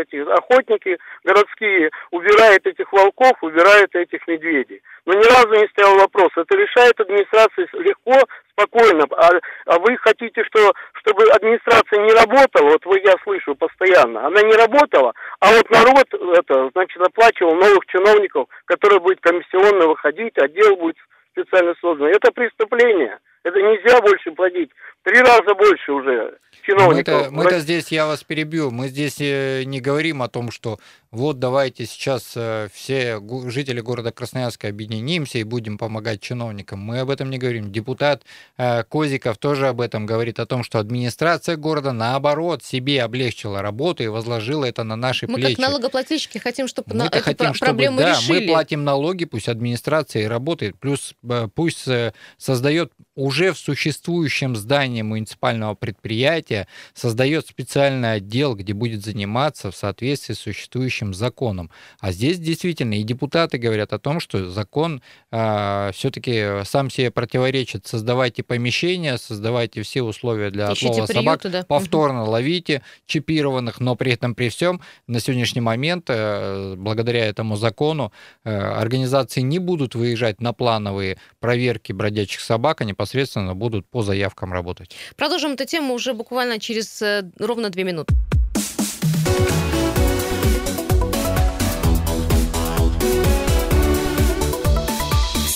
эти 0.00 0.16
охотники 0.38 0.98
городские, 1.22 1.90
убирают 2.10 2.66
этих 2.66 2.92
волков, 2.92 3.34
убирают 3.42 3.94
этих 3.94 4.26
медведей. 4.26 4.82
Но 5.06 5.14
ни 5.14 5.24
разу 5.24 5.48
не 5.54 5.68
стоял 5.68 5.96
вопрос. 5.96 6.30
Это 6.36 6.56
решает 6.56 6.98
администрация 7.00 7.68
легко, 7.74 8.18
спокойно. 8.60 9.06
А, 9.16 9.30
а 9.66 9.78
вы 9.78 9.96
хотите, 9.98 10.42
что, 10.44 10.72
чтобы 10.94 11.24
администрация 11.30 12.02
не 12.04 12.12
работала, 12.12 12.70
вот 12.70 12.84
вы, 12.86 13.00
я 13.04 13.14
слышу 13.24 13.54
постоянно, 13.54 14.26
она 14.26 14.42
не 14.42 14.54
работала, 14.54 15.12
а 15.40 15.52
вот 15.52 15.70
народ, 15.70 16.06
это, 16.36 16.70
значит, 16.74 17.00
оплачивал 17.00 17.54
новых 17.54 17.86
чиновников, 17.86 18.48
которые 18.66 19.00
будут 19.00 19.20
комиссионно 19.20 19.86
выходить, 19.86 20.36
отдел 20.38 20.76
будет 20.76 20.96
специально 21.32 21.74
создан. 21.80 22.08
Это 22.08 22.32
преступление. 22.32 23.18
Это 23.42 23.58
нельзя 23.58 24.00
больше 24.00 24.32
платить. 24.32 24.70
Три 25.02 25.20
раза 25.20 25.54
больше 25.54 25.92
уже 25.92 26.38
чиновников. 26.62 27.14
Мы-то, 27.14 27.30
мы-то 27.30 27.60
здесь, 27.60 27.88
я 27.88 28.06
вас 28.06 28.22
перебью, 28.22 28.70
мы 28.70 28.88
здесь 28.88 29.16
э, 29.20 29.62
не 29.64 29.80
говорим 29.80 30.22
о 30.22 30.28
том, 30.28 30.50
что 30.50 30.78
вот 31.10 31.38
давайте 31.38 31.86
сейчас 31.86 32.34
э, 32.36 32.68
все 32.72 33.20
жители 33.48 33.80
города 33.80 34.12
Красноярска 34.12 34.68
объединимся 34.68 35.38
и 35.38 35.44
будем 35.44 35.78
помогать 35.78 36.20
чиновникам. 36.20 36.80
Мы 36.80 37.00
об 37.00 37.10
этом 37.10 37.30
не 37.30 37.38
говорим. 37.38 37.72
Депутат 37.72 38.22
э, 38.58 38.84
Козиков 38.84 39.38
тоже 39.38 39.68
об 39.68 39.80
этом 39.80 40.06
говорит, 40.06 40.38
о 40.38 40.46
том, 40.46 40.62
что 40.62 40.78
администрация 40.78 41.56
города, 41.56 41.92
наоборот, 41.92 42.62
себе 42.62 43.02
облегчила 43.02 43.62
работу 43.62 44.02
и 44.02 44.08
возложила 44.08 44.64
это 44.64 44.84
на 44.84 44.96
наши 44.96 45.26
мы 45.26 45.34
плечи. 45.34 45.50
Мы 45.52 45.56
как 45.56 45.68
налогоплательщики 45.70 46.38
хотим, 46.38 46.68
чтобы 46.68 46.88
мы 46.90 46.96
на 46.96 47.06
эту 47.06 47.20
хотим, 47.22 47.52
проблему 47.54 47.98
чтобы, 47.98 48.10
решили. 48.10 48.32
Да, 48.32 48.40
мы 48.40 48.46
платим 48.46 48.84
налоги, 48.84 49.24
пусть 49.24 49.48
администрация 49.48 50.22
и 50.22 50.26
работает, 50.26 50.78
плюс 50.78 51.14
пусть 51.54 51.88
создает 52.36 52.92
уже 53.14 53.29
в 53.30 53.58
существующем 53.58 54.56
здании 54.56 55.02
муниципального 55.02 55.74
предприятия, 55.74 56.66
создает 56.94 57.46
специальный 57.46 58.14
отдел, 58.14 58.54
где 58.54 58.72
будет 58.72 59.04
заниматься 59.04 59.70
в 59.70 59.76
соответствии 59.76 60.34
с 60.34 60.40
существующим 60.40 61.14
законом. 61.14 61.70
А 62.00 62.12
здесь 62.12 62.38
действительно 62.38 62.94
и 62.94 63.02
депутаты 63.02 63.58
говорят 63.58 63.92
о 63.92 63.98
том, 63.98 64.20
что 64.20 64.50
закон 64.50 64.96
э, 64.96 65.00
а, 65.32 65.90
все-таки 65.92 66.64
сам 66.64 66.90
себе 66.90 67.10
противоречит. 67.10 67.86
Создавайте 67.86 68.42
помещения, 68.42 69.16
создавайте 69.16 69.82
все 69.82 70.02
условия 70.02 70.50
для 70.50 70.72
Ищите 70.72 70.88
отлова 70.88 71.06
приюты, 71.06 71.14
собак, 71.14 71.40
да. 71.50 71.64
повторно 71.64 72.22
угу. 72.22 72.32
ловите 72.32 72.82
чипированных, 73.06 73.80
но 73.80 73.96
при 73.96 74.12
этом 74.12 74.34
при 74.34 74.48
всем 74.48 74.80
на 75.06 75.20
сегодняшний 75.20 75.60
момент, 75.60 76.06
э, 76.08 76.74
благодаря 76.76 77.26
этому 77.26 77.56
закону, 77.56 78.12
э, 78.44 78.54
организации 78.54 79.40
не 79.40 79.58
будут 79.58 79.94
выезжать 79.94 80.40
на 80.40 80.52
плановые 80.52 81.18
проверки 81.38 81.92
бродячих 81.92 82.40
собак, 82.40 82.80
а 82.80 82.84
непосредственно 82.84 83.19
будут 83.54 83.86
по 83.86 84.02
заявкам 84.02 84.52
работать. 84.52 84.96
Продолжим 85.16 85.52
эту 85.52 85.64
тему 85.64 85.94
уже 85.94 86.12
буквально 86.12 86.58
через 86.58 87.02
э, 87.02 87.30
ровно 87.38 87.70
две 87.70 87.84
минуты. 87.84 88.14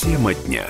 Тема 0.03 0.35
дня. 0.35 0.67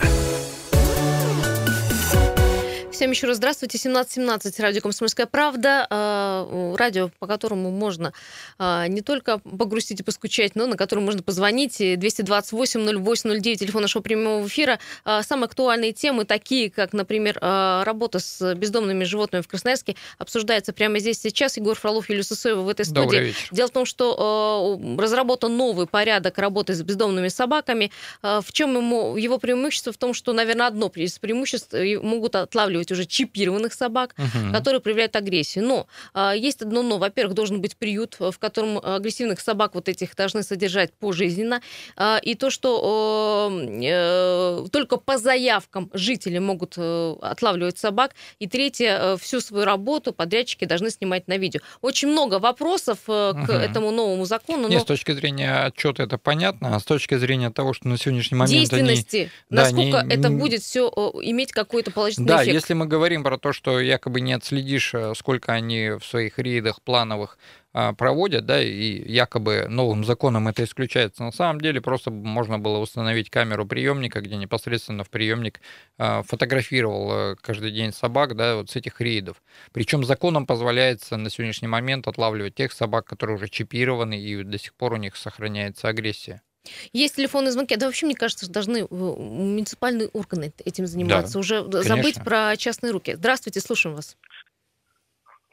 Всем 3.05 3.11
еще 3.11 3.27
раз 3.27 3.37
здравствуйте. 3.37 3.77
17.17, 3.77 4.63
радио 4.63 4.81
«Комсомольская 4.81 5.27
правда». 5.27 5.87
А, 5.91 6.75
радио, 6.79 7.11
по 7.19 7.27
которому 7.27 7.71
можно 7.71 8.15
а, 8.59 8.87
не 8.87 9.03
только 9.03 9.41
погрустить 9.41 10.01
и 10.01 10.03
поскучать, 10.03 10.55
но 10.55 10.67
на 10.67 10.79
котором 10.79 11.05
можно 11.05 11.23
позвонить. 11.23 11.83
228-08-09, 11.83 13.57
телефон 13.57 13.83
нашего 13.83 14.01
прямого 14.01 14.47
эфира. 14.47 14.79
А, 15.05 15.23
самые 15.23 15.49
актуальные 15.49 15.93
темы, 15.93 16.25
такие 16.25 16.71
как, 16.71 16.95
например, 16.95 17.39
работа 17.43 18.21
с 18.21 18.55
бездомными 18.55 19.05
животными 19.05 19.43
в 19.43 19.49
Красноярске, 19.49 19.97
обсуждается 20.17 20.73
прямо 20.73 20.99
здесь 20.99 21.21
сейчас. 21.21 21.59
Егор 21.59 21.77
Фролов, 21.79 22.09
Юлия 22.09 22.23
Сысоева 22.23 22.63
в 22.63 22.71
этой 22.71 22.87
студии. 22.87 23.35
Дело 23.53 23.69
в 23.69 23.73
том, 23.73 23.85
что 23.85 24.81
разработан 24.99 25.55
новый 25.55 25.87
порядок 25.87 26.39
работы 26.39 26.73
с 26.73 26.81
бездомными 26.81 27.29
собаками. 27.29 27.93
В 28.23 28.47
чем 28.51 28.75
ему, 28.75 29.19
его 29.19 29.37
преимущество? 29.37 29.93
В 29.93 29.99
том, 29.99 30.15
что, 30.15 30.33
наверное, 30.33 30.69
одно 30.69 30.91
из 30.95 31.19
преимуществ 31.19 31.75
могут 32.03 32.35
отлавливать 32.37 32.94
уже 32.95 33.05
чипированных 33.05 33.75
собак, 33.75 34.15
угу. 34.19 34.53
которые 34.53 34.81
проявляют 34.81 35.17
агрессию. 35.17 35.67
Но 35.67 35.87
э, 36.15 36.33
есть 36.37 36.63
одно 36.63 36.83
но. 36.83 36.99
Во-первых, 36.99 37.35
должен 37.35 37.61
быть 37.61 37.77
приют, 37.77 38.17
в 38.19 38.39
котором 38.39 38.79
агрессивных 38.79 39.41
собак 39.41 39.75
вот 39.75 39.89
этих 39.89 40.15
должны 40.15 40.43
содержать 40.43 40.93
пожизненно. 40.95 41.61
Э, 41.97 42.19
и 42.23 42.35
то, 42.35 42.51
что 42.51 43.51
э, 43.51 44.67
только 44.71 44.97
по 44.97 45.19
заявкам 45.19 45.91
жители 45.93 46.39
могут 46.39 46.75
э, 46.77 47.17
отлавливать 47.21 47.79
собак. 47.79 48.15
И 48.39 48.47
третье, 48.47 48.99
э, 49.01 49.17
всю 49.21 49.41
свою 49.41 49.65
работу 49.65 50.13
подрядчики 50.13 50.65
должны 50.65 50.91
снимать 50.91 51.29
на 51.29 51.37
видео. 51.37 51.61
Очень 51.81 52.09
много 52.09 52.39
вопросов 52.39 52.99
э, 53.09 53.33
к 53.33 53.49
угу. 53.49 53.53
этому 53.53 53.91
новому 53.91 54.25
закону. 54.25 54.69
Нет, 54.69 54.79
но... 54.79 54.85
с 54.85 54.85
точки 54.87 55.13
зрения 55.13 55.65
отчета 55.65 56.05
это 56.05 56.19
понятно, 56.19 56.77
а 56.77 56.81
с 56.81 56.85
точки 56.85 57.17
зрения 57.17 57.51
того, 57.51 57.73
что 57.75 57.89
на 57.89 57.99
сегодняшний 57.99 58.37
момент 58.37 58.59
действенности, 58.59 59.31
они... 59.51 59.61
насколько 59.61 59.99
да, 59.99 60.03
не... 60.05 60.15
это 60.15 60.31
будет 60.31 60.63
все 60.63 60.89
иметь 61.23 61.53
какой-то 61.53 61.91
положительный 61.91 62.29
да, 62.29 62.43
эффект. 62.43 62.55
если 62.55 62.74
мы 62.75 62.87
говорим 62.87 63.23
про 63.23 63.39
то, 63.39 63.53
что 63.53 63.81
якобы 63.81 64.21
не 64.21 64.33
отследишь, 64.33 64.95
э, 64.95 65.15
сколько 65.17 65.53
они 65.53 65.91
в 65.91 66.05
своих 66.05 66.39
рейдах 66.39 66.83
плановых 66.83 67.39
а, 67.77 67.93
проводят, 67.93 68.47
да, 68.47 68.63
и 68.63 69.11
якобы 69.11 69.67
новым 69.69 70.05
законом 70.05 70.47
это 70.47 70.63
исключается. 70.63 71.25
На 71.25 71.33
самом 71.33 71.61
деле 71.61 71.81
просто 71.81 72.13
можно 72.13 72.57
было 72.57 72.79
установить 72.79 73.31
камеру 73.31 73.67
приемника, 73.67 74.21
где 74.21 74.37
непосредственно 74.37 75.03
в 75.03 75.11
приемник 75.11 75.61
а, 75.99 76.23
фотографировал 76.23 77.33
э, 77.33 77.37
каждый 77.41 77.73
день 77.73 77.93
собак, 77.93 78.37
да, 78.37 78.55
вот 78.57 78.71
с 78.71 78.77
этих 78.77 79.01
рейдов. 79.01 79.43
Причем 79.73 80.05
законом 80.05 80.47
позволяется 80.47 81.17
на 81.17 81.31
сегодняшний 81.31 81.67
момент 81.67 82.07
отлавливать 82.07 82.55
тех 82.55 82.73
собак, 82.73 83.07
которые 83.07 83.37
уже 83.37 83.49
чипированы, 83.49 84.21
и 84.21 84.45
до 84.45 84.57
сих 84.57 84.73
пор 84.75 84.93
у 84.93 84.97
них 84.97 85.17
сохраняется 85.17 85.89
агрессия. 85.89 86.43
Есть 86.93 87.17
телефонные 87.17 87.53
звонки. 87.53 87.77
Да 87.77 87.87
вообще, 87.87 88.07
мне 88.07 88.15
кажется, 88.15 88.51
должны 88.51 88.79
э, 88.79 88.87
муниципальные 88.91 90.09
органы 90.09 90.53
этим 90.65 90.87
заниматься. 90.87 91.35
Да, 91.35 91.39
Уже 91.41 91.63
конечно. 91.63 91.83
забыть 91.83 92.25
про 92.25 92.57
частные 92.57 92.93
руки. 92.93 93.15
Здравствуйте, 93.15 93.61
слушаем 93.61 93.97
вас. 93.97 94.17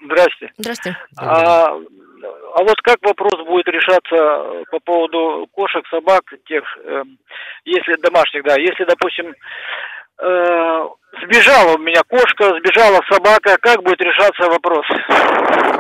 Здрасте. 0.04 0.52
Здравствуйте. 0.58 0.98
А, 1.18 1.68
а 1.68 2.64
вот 2.64 2.82
как 2.82 2.98
вопрос 3.02 3.46
будет 3.46 3.68
решаться 3.68 4.66
по 4.72 4.80
поводу 4.80 5.48
кошек, 5.52 5.86
собак, 5.88 6.24
тех, 6.46 6.64
э, 6.84 7.04
если 7.66 7.96
домашних, 8.02 8.44
да, 8.44 8.56
если, 8.60 8.86
допустим, 8.86 9.34
э, 10.18 10.88
сбежала 11.24 11.76
у 11.76 11.80
меня 11.80 12.02
кошка, 12.08 12.54
сбежала 12.60 13.02
собака, 13.10 13.58
как 13.62 13.84
будет 13.84 14.00
решаться 14.02 14.44
вопрос? 14.48 14.86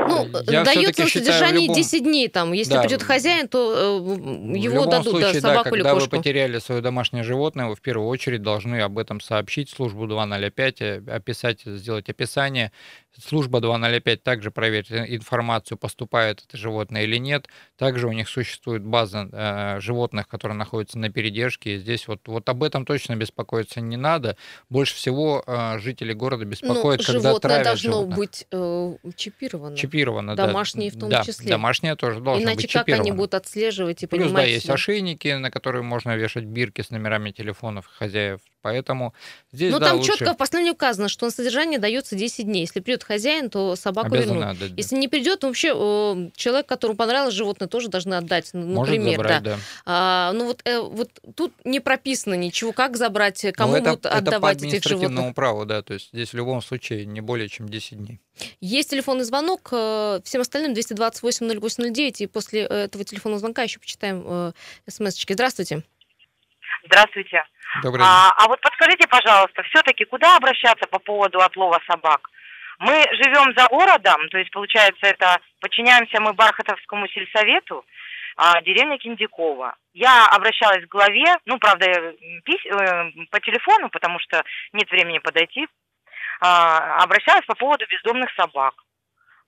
Ну, 0.08 0.28
Я 0.52 0.64
дается 0.64 1.04
на 1.04 1.08
содержание 1.08 1.68
любом... 1.68 1.76
10 1.76 2.04
дней, 2.04 2.28
там, 2.28 2.52
если 2.54 2.74
да. 2.74 2.82
придет 2.82 3.04
хозяин, 3.04 3.48
то 3.48 3.74
э, 3.74 4.58
его 4.58 4.86
дадут, 4.86 5.12
случае, 5.12 5.34
да, 5.34 5.40
собаку 5.40 5.70
да, 5.70 5.76
или 5.76 5.84
когда 5.84 5.94
кошку. 5.94 6.10
вы 6.10 6.18
потеряли 6.18 6.60
свое 6.60 6.82
домашнее 6.82 7.24
животное, 7.24 7.68
вы 7.68 7.76
в 7.76 7.82
первую 7.82 8.08
очередь 8.08 8.42
должны 8.42 8.82
об 8.82 8.98
этом 8.98 9.22
сообщить 9.22 9.70
службу 9.70 10.08
205, 10.08 10.82
э, 10.82 11.02
описать, 11.08 11.62
сделать 11.66 12.10
описание. 12.10 12.72
Служба 13.18 13.60
205 13.60 14.24
также 14.24 14.52
проверит 14.52 14.92
информацию, 14.92 15.78
поступает 15.78 16.44
это 16.48 16.58
животное 16.58 17.04
или 17.04 17.18
нет. 17.18 17.48
Также 17.78 18.08
у 18.08 18.12
них 18.12 18.28
существует 18.30 18.84
база 18.84 19.30
э, 19.32 19.80
животных, 19.82 20.28
которые 20.28 20.58
находятся 20.58 20.98
на 20.98 21.10
передержке. 21.10 21.76
И 21.76 21.78
здесь 21.78 22.08
вот, 22.08 22.22
вот 22.28 22.48
об 22.50 22.64
этом 22.64 22.86
точно 22.86 23.16
беспокоиться 23.16 23.82
не 23.82 23.98
надо. 23.98 24.38
Больше 24.70 24.96
всего 24.96 25.21
всего 25.22 25.44
а, 25.46 25.78
жители 25.80 26.14
города 26.14 26.46
беспокоит, 26.46 27.00
ну, 27.00 27.06
когда 27.06 27.40
травят 27.40 27.64
должно 27.64 27.92
животных. 27.92 28.18
быть 28.18 28.48
э, 28.52 28.96
чипировано. 29.16 29.78
Чипировано, 29.78 30.36
Домашние 30.36 30.92
да. 30.92 30.98
в 30.98 31.00
том 31.00 31.10
да, 31.10 31.24
числе. 31.24 31.50
домашнее 31.50 31.96
тоже 31.96 32.20
Иначе 32.20 32.56
быть 32.56 32.70
чипировано. 32.70 32.98
как 32.98 33.00
они 33.02 33.12
будут 33.12 33.34
отслеживать 33.36 34.04
и 34.04 34.08
Плюс, 34.08 34.24
понимать... 34.24 34.46
да, 34.46 34.50
есть 34.50 34.70
ошейники, 34.70 35.30
на 35.30 35.52
которые 35.52 35.84
можно 35.84 36.16
вешать 36.16 36.46
бирки 36.46 36.82
с 36.82 36.90
номерами 36.90 37.32
телефонов 37.32 37.86
хозяев. 37.88 38.42
Поэтому 38.62 39.14
здесь, 39.52 39.72
Но 39.72 39.80
да, 39.80 39.88
там 39.88 39.98
лучше... 39.98 40.12
четко 40.12 40.34
в 40.34 40.38
послании 40.38 40.72
указано, 40.72 41.10
что 41.10 41.26
на 41.26 41.32
содержание 41.32 41.80
дается 41.80 42.16
10 42.16 42.46
дней. 42.46 42.62
Если 42.62 42.80
придет 42.80 43.04
хозяин, 43.04 43.50
то 43.50 43.76
собаку 43.76 44.16
вернут. 44.16 44.44
отдать, 44.44 44.70
да. 44.70 44.76
Если 44.78 44.96
не 44.96 45.08
придет, 45.08 45.44
вообще 45.44 45.70
человек, 46.36 46.68
которому 46.68 46.98
понравилось 46.98 47.34
животное, 47.34 47.68
тоже 47.68 47.90
должны 47.90 48.14
отдать. 48.14 48.50
Например, 48.54 48.76
Может 48.76 49.04
забрать, 49.04 49.44
да. 49.44 49.56
да. 49.56 49.60
А, 49.86 50.32
ну 50.34 50.46
вот, 50.48 50.62
э, 50.66 50.80
вот 50.80 51.10
тут 51.36 51.54
не 51.64 51.80
прописано 51.80 52.36
ничего, 52.36 52.72
как 52.72 52.98
забрать, 52.98 53.46
кому 53.54 53.76
это, 53.76 53.92
будут 53.92 54.06
отдавать 54.06 54.58
это 54.58 54.66
по 54.66 54.76
этих 54.76 54.84
животных. 54.84 55.36
праву, 55.36 55.66
да, 55.66 55.82
то 55.82 55.94
есть 55.94 56.10
здесь 56.14 56.30
в 56.30 56.36
любом 56.36 56.62
случае 56.62 57.06
не 57.06 57.22
более 57.22 57.50
чем 57.50 57.68
10 57.68 57.98
дней. 57.98 58.22
Есть 58.60 58.92
телефонный 58.92 59.24
звонок, 59.24 59.70
э, 59.72 60.20
всем 60.24 60.42
остальным 60.42 60.74
228-0809, 60.74 62.22
и 62.22 62.28
после 62.28 62.62
этого 62.62 63.04
телефонного 63.04 63.40
звонка 63.40 63.64
еще 63.64 63.80
почитаем 63.80 64.24
э, 64.26 64.52
смс-очки. 64.88 65.34
Здравствуйте. 65.34 65.84
Здравствуйте. 66.86 67.44
Добрый 67.84 68.00
день. 68.00 68.08
А, 68.08 68.32
а 68.38 68.48
вот 68.48 68.60
подскажите, 68.62 69.08
пожалуйста, 69.08 69.64
все-таки 69.64 70.06
куда 70.06 70.36
обращаться 70.36 70.88
по 70.90 71.00
поводу 71.00 71.40
отлова 71.40 71.80
собак? 71.88 72.30
Мы 72.80 72.94
живем 73.12 73.54
за 73.56 73.68
городом, 73.68 74.28
то 74.30 74.38
есть, 74.38 74.52
получается, 74.52 75.06
это 75.06 75.40
подчиняемся 75.60 76.20
мы 76.20 76.34
Бархатовскому 76.34 77.08
сельсовету, 77.10 77.86
а, 78.38 78.62
деревня 78.62 78.98
Киндякова. 78.98 79.76
Я 79.94 80.28
обращалась 80.28 80.86
к 80.86 80.92
главе, 80.92 81.38
ну, 81.46 81.60
правда, 81.60 81.86
пись, 82.44 82.66
э, 82.66 83.12
по 83.30 83.40
телефону, 83.40 83.90
потому 83.90 84.20
что 84.20 84.44
нет 84.74 84.90
времени 84.90 85.20
подойти, 85.20 85.68
а, 86.40 87.04
обращалась 87.04 87.46
по 87.46 87.56
поводу 87.56 87.86
бездомных 87.88 88.32
собак. 88.36 88.74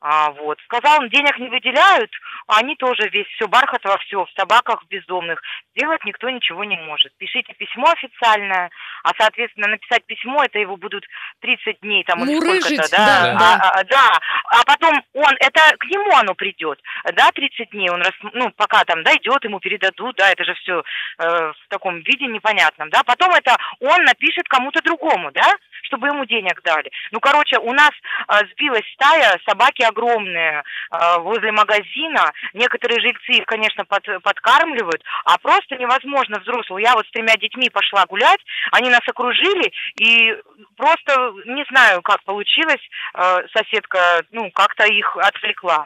А, 0.05 0.31
вот. 0.31 0.59
Сказал, 0.65 0.99
он 0.99 1.07
денег 1.07 1.39
не 1.39 1.47
выделяют, 1.47 2.11
а 2.47 2.57
они 2.57 2.75
тоже 2.75 3.07
весь, 3.07 3.27
все 3.35 3.47
бархатово, 3.47 3.97
все, 3.99 4.25
в 4.25 4.31
собаках 4.37 4.83
бездомных. 4.89 5.41
Сделать 5.71 6.03
никто 6.03 6.29
ничего 6.29 6.65
не 6.65 6.75
может. 6.75 7.15
Пишите 7.17 7.53
письмо 7.53 7.89
официальное, 7.89 8.69
а, 9.03 9.11
соответственно, 9.17 9.69
написать 9.69 10.03
письмо, 10.05 10.43
это 10.43 10.59
его 10.59 10.75
будут 10.75 11.05
30 11.39 11.79
дней 11.79 12.03
там 12.03 12.21
или 12.25 12.37
сколько-то, 12.37 12.91
да? 12.91 12.97
Да, 12.97 13.33
да. 13.33 13.59
А, 13.63 13.79
а, 13.79 13.83
да. 13.85 14.19
А 14.47 14.63
потом 14.65 15.01
он, 15.13 15.33
это 15.39 15.61
к 15.79 15.85
нему 15.85 16.13
оно 16.17 16.33
придет, 16.33 16.81
да, 17.13 17.31
30 17.31 17.69
дней, 17.69 17.89
он, 17.89 18.01
рас, 18.01 18.13
ну, 18.33 18.51
пока 18.51 18.83
там 18.83 19.03
дойдет, 19.03 19.41
ему 19.45 19.61
передадут, 19.61 20.17
да, 20.17 20.31
это 20.31 20.43
же 20.43 20.53
все 20.55 20.83
э, 21.19 21.23
в 21.23 21.67
таком 21.69 22.01
виде 22.01 22.25
непонятном, 22.25 22.89
да. 22.89 23.03
Потом 23.03 23.31
это 23.31 23.55
он 23.79 24.03
напишет 24.03 24.49
кому-то 24.49 24.81
другому, 24.81 25.31
да, 25.31 25.49
чтобы 25.83 26.07
ему 26.07 26.25
денег 26.25 26.61
дали. 26.63 26.91
Ну, 27.11 27.19
короче, 27.19 27.57
у 27.59 27.71
нас 27.71 27.91
э, 28.27 28.39
сбилась 28.51 28.85
стая, 28.95 29.39
собаки 29.47 29.83
огромные 29.93 30.63
э, 30.91 31.19
возле 31.19 31.51
магазина. 31.51 32.31
Некоторые 32.53 32.99
жильцы 32.99 33.39
их, 33.39 33.45
конечно, 33.45 33.85
под, 33.85 34.03
подкармливают, 34.23 35.03
а 35.25 35.37
просто 35.37 35.77
невозможно 35.77 36.39
взрослому. 36.39 36.79
Я 36.79 36.93
вот 36.93 37.05
с 37.07 37.11
тремя 37.11 37.35
детьми 37.37 37.69
пошла 37.69 38.05
гулять, 38.05 38.39
они 38.71 38.89
нас 38.89 39.01
окружили, 39.07 39.71
и 39.99 40.35
просто 40.75 41.33
не 41.45 41.63
знаю, 41.69 42.01
как 42.01 42.23
получилось, 42.23 42.81
э, 43.15 43.47
соседка, 43.55 44.23
ну, 44.31 44.51
как-то 44.51 44.85
их 44.85 45.15
отвлекла. 45.17 45.85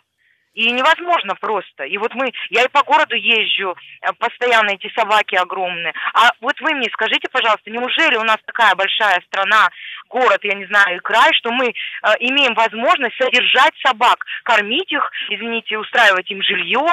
И 0.57 0.71
невозможно 0.71 1.35
просто. 1.35 1.83
И 1.83 1.99
вот 1.99 2.15
мы, 2.15 2.33
я 2.49 2.63
и 2.63 2.67
по 2.69 2.81
городу 2.81 3.13
езжу, 3.15 3.75
э, 4.01 4.11
постоянно 4.13 4.71
эти 4.71 4.91
собаки 4.97 5.35
огромные. 5.35 5.93
А 6.15 6.31
вот 6.41 6.59
вы 6.61 6.73
мне 6.73 6.89
скажите, 6.93 7.27
пожалуйста, 7.31 7.69
неужели 7.69 8.15
у 8.17 8.23
нас 8.23 8.37
такая 8.43 8.73
большая 8.73 9.21
страна, 9.27 9.69
город, 10.09 10.39
я 10.43 10.53
не 10.55 10.65
знаю, 10.67 10.97
и 10.97 10.99
край, 10.99 11.31
что 11.33 11.51
мы 11.51 11.67
э, 11.67 11.73
имеем 12.19 12.53
возможность 12.53 13.15
содержать 13.17 13.73
собак, 13.85 14.25
кормить 14.43 14.91
их, 14.91 15.09
извините, 15.29 15.77
устраивать 15.77 16.29
им 16.31 16.41
жилье, 16.41 16.85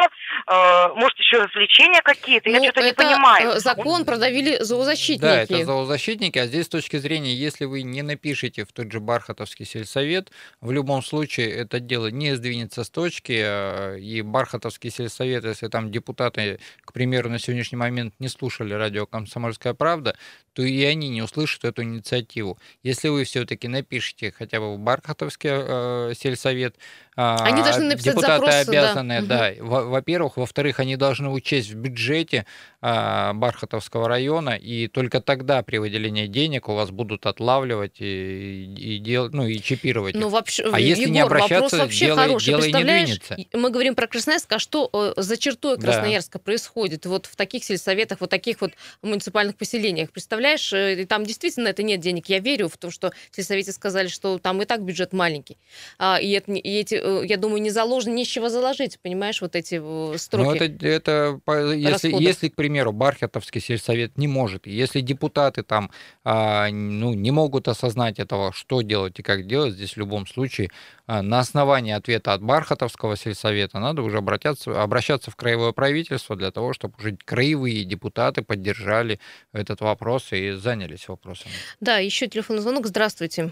э, 0.47 0.89
может 0.97 1.19
еще 1.19 1.43
развлечения 1.43 2.01
какие-то, 2.03 2.49
Ну, 2.51 2.57
я 2.63 2.71
что-то 2.71 2.87
не 2.87 2.93
понимаю. 2.93 3.51
э, 3.51 3.59
Закон 3.59 4.05
продавили 4.05 4.63
зоозащитники. 4.63 5.21
Да, 5.23 5.43
это 5.43 5.65
зоозащитники, 5.65 6.39
а 6.39 6.47
здесь 6.47 6.67
с 6.67 6.69
точки 6.69 6.97
зрения, 6.97 7.35
если 7.35 7.65
вы 7.65 7.83
не 7.83 8.03
напишете 8.03 8.65
в 8.65 8.73
тот 8.73 8.91
же 8.93 9.01
Бархатовский 9.01 9.65
сельсовет, 9.65 10.31
в 10.61 10.71
любом 10.71 11.03
случае 11.03 11.51
это 11.51 11.81
дело 11.81 12.09
не 12.09 12.35
сдвинется 12.35 12.85
с 12.85 12.91
точки, 12.91 13.41
э, 13.45 13.99
и 14.01 14.23
Бархатовский 14.23 14.91
сельсовет, 14.91 15.45
если 15.45 15.69
там 15.69 15.91
депутаты, 15.91 16.59
к 16.85 16.93
примеру, 16.93 17.31
на 17.31 17.39
сегодняшний 17.39 17.79
момент 17.79 18.15
не 18.19 18.29
слушали 18.29 18.75
радио 18.75 19.07
«Комсомольская 19.07 19.75
правда», 19.75 20.17
то 20.53 20.63
и 20.63 20.85
они 20.85 21.09
не 21.09 21.23
услышат 21.23 21.65
эту 21.65 21.83
инициативу. 21.83 22.59
Если 22.83 23.04
вы 23.11 23.25
все-таки 23.25 23.69
напишите 23.69 24.33
хотя 24.37 24.61
бы 24.61 24.75
в 24.75 24.79
Бархатовский 24.79 25.51
э, 25.53 26.13
сельсовет, 26.19 26.77
а, 27.17 27.37
Они 27.45 27.63
должны 27.63 27.85
написать 27.85 28.15
депутаты 28.15 28.33
запросы, 28.47 28.65
да. 28.67 28.71
обязаны, 28.73 29.23
да, 29.23 29.51
во- 29.61 29.85
во-первых, 29.85 30.37
во-вторых, 30.37 30.81
они 30.81 30.97
должны 30.97 31.29
учесть 31.31 31.71
в 31.71 31.77
бюджете 31.77 32.45
а, 32.81 33.33
Бархатовского 33.35 34.09
района, 34.09 34.51
и 34.51 34.89
только 34.89 35.21
тогда 35.21 35.63
при 35.63 35.79
выделении 35.79 36.27
денег 36.27 36.69
у 36.69 36.75
вас 36.75 36.91
будут 36.91 37.27
отлавливать 37.27 38.01
и, 38.01 38.65
и 38.77 38.99
дел, 38.99 39.29
ну 39.33 39.47
и 39.47 39.61
чипировать. 39.61 40.15
Ну, 40.17 40.29
вообще, 40.29 40.65
А 40.73 40.81
если 40.81 41.09
не 41.09 41.19
Егор, 41.21 41.33
обращаться, 41.37 41.79
вообще 41.79 42.07
дело- 42.07 42.21
хороший. 42.23 42.47
дело 42.47 42.57
не 42.59 42.63
Представляешь, 42.65 43.07
двинется. 43.21 43.37
мы 43.57 43.71
говорим 43.71 43.95
про 43.95 44.07
Красноярск, 44.09 44.53
а 44.53 44.59
что 44.59 44.91
э, 44.93 45.13
за 45.21 45.37
чертой 45.37 45.77
Да. 45.77 45.83
Красноярска 45.93 46.39
происходит 46.39 47.07
вот 47.07 47.27
в 47.27 47.37
таких 47.37 47.63
сельсоветах, 47.65 48.21
вот 48.21 48.31
таких 48.31 48.61
вот 48.61 48.73
муниципальных 49.03 49.57
поселениях? 49.57 50.11
Представляешь, 50.11 50.73
э, 50.73 51.03
и 51.03 51.05
там 51.07 51.25
действительно 51.25 51.69
это 51.69 51.83
нет 51.83 52.01
денег. 52.01 52.29
Я 52.29 52.41
верю 52.41 52.69
в 52.69 52.77
то, 52.77 52.91
что 52.95 53.13
в 53.31 53.37
сельсовете 53.37 53.73
сказали, 53.73 54.09
что 54.09 54.39
там 54.39 54.63
и 54.63 54.65
так 54.65 54.83
бюджет 54.83 55.13
маленький. 55.13 55.59
А, 55.99 56.19
и, 56.21 56.31
это, 56.31 56.53
и 56.53 56.81
эти, 56.81 56.95
э, 56.95 57.27
я 57.27 57.37
думаю, 57.37 57.61
не 57.61 57.71
заложено, 57.71 58.15
не 58.15 58.25
с 58.25 58.29
чего 58.29 58.49
заложить, 58.49 58.99
понимаешь, 59.01 59.41
вот 59.43 59.57
эти 59.57 59.81
э, 59.83 60.19
строки. 60.19 60.45
Ну, 60.45 60.55
это, 60.55 60.87
это 60.87 61.41
если, 61.75 61.91
расходов. 61.91 62.21
если, 62.21 62.49
к 62.49 62.55
примеру, 62.55 62.93
Бархатовский 62.93 63.61
сельсовет 63.61 64.17
не 64.17 64.29
может, 64.29 64.67
если 64.67 65.01
депутаты 65.01 65.63
там 65.63 65.91
а, 66.25 66.69
ну, 66.71 67.15
не 67.15 67.31
могут 67.31 67.69
осознать 67.69 68.19
этого, 68.19 68.53
что 68.53 68.83
делать 68.83 69.19
и 69.19 69.23
как 69.23 69.47
делать, 69.47 69.75
здесь 69.75 69.95
в 69.95 69.99
любом 69.99 70.27
случае 70.27 70.71
а, 71.07 71.23
на 71.23 71.41
основании 71.41 71.93
ответа 71.93 72.33
от 72.33 72.43
Бархатовского 72.43 73.17
сельсовета 73.17 73.79
надо 73.79 74.03
уже 74.03 74.19
обратиться, 74.19 74.83
обращаться 74.83 75.31
в 75.31 75.37
краевое 75.37 75.73
правительство 75.73 76.37
для 76.37 76.51
того, 76.51 76.73
чтобы 76.73 76.95
уже 76.99 77.17
краевые 77.25 77.85
депутаты 77.85 78.43
поддержали 78.43 79.21
этот 79.53 79.81
вопрос 79.81 80.33
и 80.33 80.53
занялись 80.53 81.09
вопросами. 81.09 81.53
Да, 81.81 81.99
еще 81.99 82.27
телефонный 82.27 82.63
звонок. 82.63 82.84
Здравствуйте. 82.85 83.51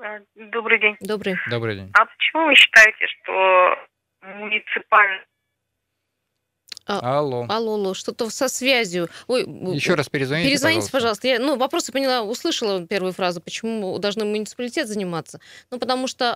А, 0.00 0.18
Добрый 0.36 0.80
день. 0.80 0.96
Добрый. 1.00 1.36
Добрый 1.50 1.76
день. 1.76 1.90
А 1.94 2.04
почему 2.06 2.46
вы 2.46 2.54
считаете, 2.54 3.06
что 3.06 3.76
муниципальный 4.22 5.20
Алло. 6.84 7.46
Алло, 7.48 7.74
алло, 7.74 7.94
что-то 7.94 8.28
со 8.28 8.48
связью. 8.48 9.08
Ой, 9.28 9.42
Еще 9.74 9.94
раз 9.94 10.08
перезвоните, 10.08 10.48
Перезвоните, 10.48 10.90
пожалуйста. 10.90 11.22
пожалуйста. 11.22 11.28
Я, 11.28 11.38
ну, 11.38 11.56
вопрос 11.56 11.88
я 11.88 11.92
поняла, 11.92 12.22
услышала 12.22 12.84
первую 12.86 13.12
фразу, 13.12 13.40
почему 13.40 13.96
должны 13.98 14.24
муниципалитет 14.24 14.88
заниматься. 14.88 15.40
Ну, 15.70 15.78
потому 15.78 16.08
что 16.08 16.34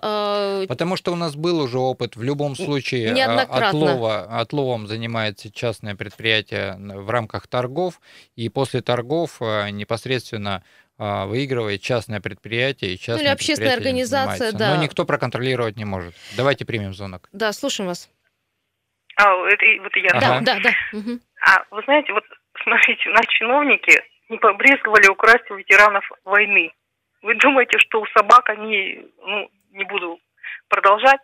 э, 0.63 0.67
Потому 0.69 0.95
что 0.97 1.13
у 1.13 1.17
нас 1.17 1.35
был 1.35 1.59
уже 1.59 1.79
опыт. 1.79 2.15
В 2.15 2.23
любом 2.23 2.55
случае 2.55 3.11
а, 3.11 3.15
Неоднократно. 3.15 3.69
отлова, 3.69 4.41
отловом 4.41 4.87
занимается 4.87 5.51
частное 5.51 5.97
предприятие 5.97 6.75
н- 6.75 7.01
в 7.01 7.11
рамках 7.11 7.49
торгов, 7.49 8.01
и 8.37 8.49
после 8.49 8.83
торгов 8.83 9.39
а, 9.43 9.69
непосредственно 9.71 10.57
а, 10.57 10.63
выигрывает 10.99 11.83
частное 11.83 12.21
предприятие 12.21 12.95
и 12.95 12.99
частное 12.99 13.17
Ну, 13.17 13.23
или 13.23 13.29
общественная 13.29 13.75
организация, 13.75 14.53
да. 14.53 14.75
Но 14.75 14.83
никто 14.83 15.05
проконтролировать 15.05 15.77
не 15.77 15.85
может. 15.85 16.15
Давайте 16.37 16.65
примем 16.65 16.95
звонок. 16.95 17.29
да, 17.33 17.53
слушаем 17.53 17.89
вас. 17.89 18.09
А, 19.19 19.33
это 19.49 19.65
и- 19.65 19.79
вот 19.81 19.97
я. 19.97 20.11
Ага. 20.11 20.41
Да, 20.41 20.55
да, 20.55 20.61
да. 20.61 20.71
мгм. 20.93 21.21
А 21.41 21.65
вы 21.71 21.83
знаете, 21.85 22.13
вот 22.13 22.25
смотрите, 22.63 23.09
наши 23.11 23.29
чиновники 23.39 24.03
не 24.29 24.39
побрезговали 24.39 25.09
украсть 25.09 25.51
у 25.51 25.55
ветеранов 25.57 26.05
войны. 26.25 26.73
Вы 27.23 27.35
думаете, 27.37 27.79
что 27.79 28.01
у 28.01 28.07
собак 28.17 28.49
они, 28.51 29.01
ну, 29.23 29.49
не 29.73 29.85
буду 29.85 30.19
продолжать, 30.69 31.21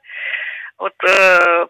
вот, 0.79 0.95
э, 1.09 1.67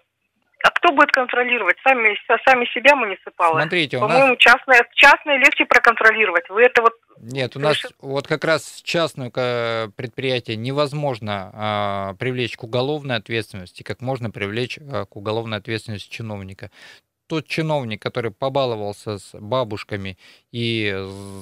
а 0.63 0.71
кто 0.71 0.93
будет 0.93 1.11
контролировать? 1.11 1.77
Сами, 1.83 2.17
сами 2.45 2.65
себя 2.73 2.95
муниципалы? 2.95 3.61
Смотрите, 3.61 3.99
у 3.99 4.01
нас... 4.01 4.11
По-моему, 4.11 4.37
частное, 4.37 4.87
частное 4.95 5.39
легче 5.39 5.65
проконтролировать. 5.65 6.49
Вы 6.49 6.63
это 6.63 6.83
вот 6.83 6.95
Нет, 7.19 7.57
у 7.57 7.61
нас 7.61 7.77
вот 8.01 8.27
как 8.29 8.45
раз 8.45 8.81
частное 8.83 9.31
ка- 9.31 9.91
предприятие 9.97 10.57
невозможно 10.57 11.51
а, 11.53 12.15
привлечь 12.15 12.57
к 12.57 12.65
уголовной 12.65 13.17
ответственности, 13.17 13.83
как 13.83 14.01
можно 14.01 14.31
привлечь 14.31 14.79
а, 14.79 15.05
к 15.05 15.17
уголовной 15.17 15.59
ответственности 15.59 16.11
чиновника. 16.11 16.71
Тот 17.33 17.47
чиновник, 17.47 18.03
который 18.03 18.31
побаловался 18.31 19.17
с 19.17 19.31
бабушками 19.33 20.19
и 20.51 20.95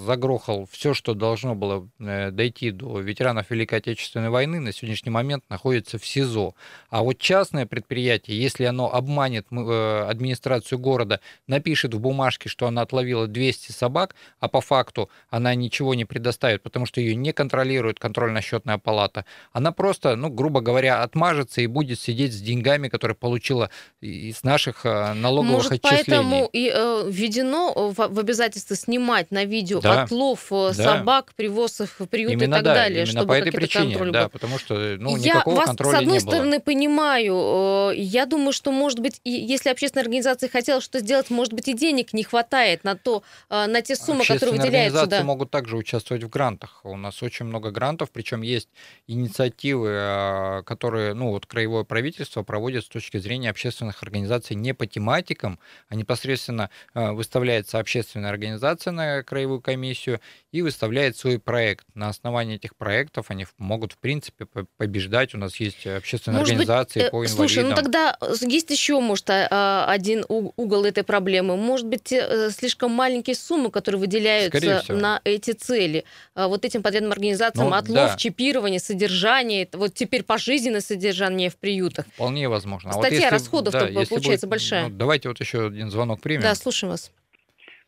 загрохал 0.07 0.68
все, 0.70 0.94
что 0.94 1.14
должно 1.14 1.57
было 1.57 1.88
э, 1.98 2.31
дойти 2.31 2.70
до 2.70 3.00
ветеранов 3.00 3.50
Великой 3.50 3.79
Отечественной 3.79 4.31
войны, 4.31 4.61
на 4.61 4.72
сегодняшний 4.72 5.11
момент 5.11 5.42
находится 5.48 5.98
в 5.98 6.07
СИЗО. 6.07 6.55
А 6.90 7.03
вот 7.03 7.18
частное 7.18 7.66
предприятие, 7.66 8.40
если 8.40 8.66
оно 8.66 8.94
обманет 8.94 9.48
э, 9.50 10.05
администрацию 10.09 10.79
города, 10.79 11.18
напишет 11.48 11.92
в 11.92 11.98
бумажке, 11.98 12.48
что 12.48 12.68
она 12.68 12.83
отловила 12.83 13.26
200 13.26 13.72
собак, 13.72 14.14
а 14.38 14.46
по 14.46 14.61
факту 14.61 15.11
она 15.29 15.57
ничего 15.57 15.96
не 15.96 16.05
предоставит, 16.05 16.62
потому 16.62 16.87
что 16.87 17.00
ее 17.00 17.16
не 17.16 17.33
контролирует 17.33 17.98
контрольно-счетная 17.98 18.79
палата, 18.79 19.24
она 19.53 19.72
просто, 19.72 20.14
ну, 20.14 20.31
грубо 20.31 20.61
говоря, 20.61 21.03
отмажется 21.03 21.62
и 21.62 21.66
будет 21.66 21.98
сидеть 21.98 22.33
с 22.33 22.40
деньгами, 22.40 22.87
которые 22.87 23.16
получила 23.16 23.70
из 24.00 24.44
наших 24.44 24.87
э, 24.87 25.14
налоговых 25.14 25.64
Может, 25.64 25.80
отчислений. 25.83 26.05
поэтому 26.07 26.49
и 26.53 26.71
э, 26.75 27.05
введено 27.09 27.90
в, 27.90 27.95
в 27.97 28.19
обязательство 28.19 28.77
снимать 28.77 29.31
на 29.31 29.45
видео 29.45 29.81
Да, 29.81 30.03
отлов 30.03 30.47
э, 30.51 30.73
да. 30.77 30.97
собак, 30.97 31.33
привоз 31.35 31.81
их 31.81 31.99
в 31.99 32.07
приют 32.07 32.33
Именно 32.33 32.55
и 32.55 32.57
так 32.57 32.62
да, 32.64 32.75
далее, 32.75 33.07
чтобы 33.07 33.29
по 33.29 33.33
этой 33.33 33.53
причине, 33.53 33.90
контроль 33.95 34.11
да, 34.12 34.23
был. 34.25 34.31
потому 34.31 34.59
что 34.59 34.75
ну, 34.99 35.16
я 35.16 35.35
никакого 35.35 35.55
вас, 35.57 35.66
контроля 35.66 35.97
с 35.97 36.01
одной 36.01 36.19
не 36.19 36.25
было. 36.25 36.33
стороны, 36.35 36.61
понимаю. 36.61 37.90
э, 37.90 37.97
Я 37.97 38.27
думаю, 38.27 38.53
что, 38.53 38.73
может 38.73 39.01
быть, 39.01 39.21
и 39.25 39.31
если 39.31 39.71
общественная 39.71 40.05
организация 40.05 40.49
хотела 40.49 40.81
что 40.81 40.99
сделать, 41.01 41.31
может 41.31 41.53
быть, 41.53 41.69
и 41.69 41.75
денег 41.75 42.12
не 42.12 42.23
хватает 42.25 42.85
на, 42.85 42.97
то, 42.97 43.23
э, 43.49 43.66
на 43.66 43.83
те 43.83 43.97
суммы, 43.97 44.25
которые 44.25 44.53
выделяются. 44.53 44.77
организации 45.01 45.19
Да. 45.19 45.25
могут 45.25 45.51
также 45.51 45.77
участвовать 45.77 46.25
в 46.25 46.29
грантах. 46.29 46.81
У 46.85 46.97
нас 46.97 47.23
очень 47.23 47.47
много 47.47 47.71
грантов, 47.71 48.11
причем 48.12 48.43
есть 48.43 48.69
инициативы, 49.07 50.62
которые, 50.66 51.14
ну, 51.14 51.31
вот 51.31 51.47
краевое 51.47 51.85
правительство 51.85 52.43
проводит 52.43 52.85
с 52.85 52.88
точки 52.88 53.19
зрения 53.19 53.51
общественных 53.51 54.03
организаций 54.03 54.57
не 54.57 54.75
по 54.75 54.87
тематикам, 54.87 55.59
а 55.89 55.95
непосредственно 55.95 56.71
э, 56.95 57.11
выставляется 57.13 57.79
общественная 57.79 58.31
организация 58.31 58.93
на 58.93 59.23
краевую 59.23 59.61
комиссию 59.61 60.21
и 60.53 60.63
выставляет 60.63 61.17
свой 61.17 61.39
проект. 61.39 61.85
На 61.95 62.09
основании 62.09 62.57
этих 62.57 62.77
проектов 62.77 63.27
они 63.29 63.47
могут, 63.59 63.93
в 63.93 63.99
принципе, 63.99 64.47
побеждать. 64.77 65.35
У 65.35 65.39
нас 65.39 65.57
есть 65.57 65.87
общественные 65.87 66.41
может 66.41 66.53
организации 66.53 67.03
быть, 67.03 67.11
по 67.11 67.17
инвалидам. 67.17 67.37
Слушай, 67.37 67.65
ну 67.65 67.75
тогда 67.75 68.17
есть 68.41 68.71
еще, 68.71 69.01
может, 69.01 69.29
а, 69.31 69.49
а, 69.51 69.87
один 69.89 70.25
угол 70.29 70.85
этой 70.85 71.05
проблемы. 71.05 71.57
Может 71.57 71.87
быть, 71.87 72.13
слишком 72.51 72.93
маленькие 72.93 73.37
суммы, 73.37 73.71
которые 73.71 74.01
выделяются 74.01 74.85
на 74.89 75.21
эти 75.25 75.53
цели. 75.53 76.05
Вот 76.35 76.65
этим 76.65 76.83
подрядным 76.83 77.13
организациям 77.13 77.71
ну, 77.71 77.77
отлов, 77.77 78.11
да. 78.11 78.17
чипирование, 78.17 78.81
содержание, 78.81 79.69
вот 79.73 79.95
теперь 79.95 80.23
пожизненное 80.23 80.81
содержание 80.81 81.51
в 81.51 81.57
приютах. 81.57 82.07
Вполне 82.15 82.49
возможно. 82.49 82.91
А 82.91 82.93
Статья 82.95 83.09
вот 83.09 83.15
если, 83.23 83.29
расходов 83.31 83.73
да, 83.73 83.87
получается 83.87 84.47
будет, 84.47 84.51
большая. 84.51 84.89
Ну, 84.89 84.97
давайте 84.97 85.29
вот 85.29 85.41
еще 85.41 85.50
один 85.59 85.91
звонок 85.91 86.21
примем. 86.23 86.43
Да, 86.43 86.55
слушаем 86.55 86.91
вас. 86.93 87.13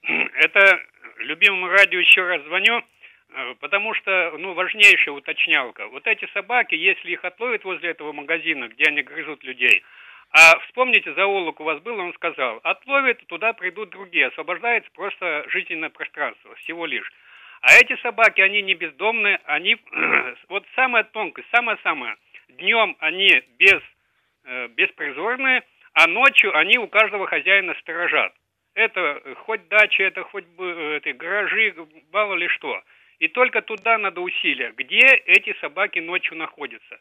Это 0.03 0.81
любимому 1.18 1.68
радио 1.68 1.98
еще 2.01 2.22
раз 2.22 2.42
звоню, 2.44 2.83
э, 3.35 3.55
потому 3.61 3.94
что, 3.94 4.35
ну, 4.38 4.55
важнейшая 4.55 5.14
уточнялка. 5.14 5.87
Вот 5.88 6.07
эти 6.07 6.27
собаки, 6.33 6.75
если 6.75 7.12
их 7.12 7.25
отловят 7.25 7.64
возле 7.64 7.90
этого 7.90 8.12
магазина, 8.12 8.68
где 8.68 8.85
они 8.85 9.03
грызут 9.03 9.44
людей, 9.44 9.83
а 10.33 10.59
вспомните, 10.61 11.12
зоолог 11.12 11.61
у 11.61 11.64
вас 11.64 11.81
был, 11.83 11.98
он 11.98 12.14
сказал, 12.14 12.61
отловят, 12.62 13.25
туда 13.27 13.53
придут 13.53 13.90
другие, 13.90 14.29
освобождается 14.29 14.90
просто 14.94 15.44
жизненное 15.48 15.90
пространство, 15.90 16.55
всего 16.57 16.87
лишь. 16.87 17.12
А 17.61 17.75
эти 17.75 18.01
собаки, 18.01 18.40
они 18.40 18.62
не 18.62 18.75
бездомные, 18.75 19.40
они, 19.44 19.77
вот 20.48 20.64
самая 20.75 21.05
тонкость, 21.05 21.48
самое-самое, 21.51 22.16
днем 22.48 22.96
они 22.98 23.42
без, 23.59 23.81
э, 24.44 24.68
беспризорные, 24.68 25.62
а 25.94 26.07
ночью 26.07 26.57
они 26.57 26.78
у 26.78 26.88
каждого 26.88 27.26
хозяина 27.26 27.74
сторожат. 27.81 28.33
Это 28.74 29.20
хоть 29.44 29.68
дача, 29.68 30.02
это 30.05 30.22
хоть 30.24 30.46
бы 30.46 30.66
это, 30.96 31.12
гаражи, 31.12 31.74
мало 32.12 32.35
ли 32.35 32.48
что. 32.48 32.83
И 33.18 33.28
только 33.28 33.62
туда 33.62 33.98
надо 33.98 34.20
усилия, 34.20 34.72
где 34.76 35.07
эти 35.26 35.55
собаки 35.61 35.98
ночью 35.98 36.37
находятся. 36.37 36.98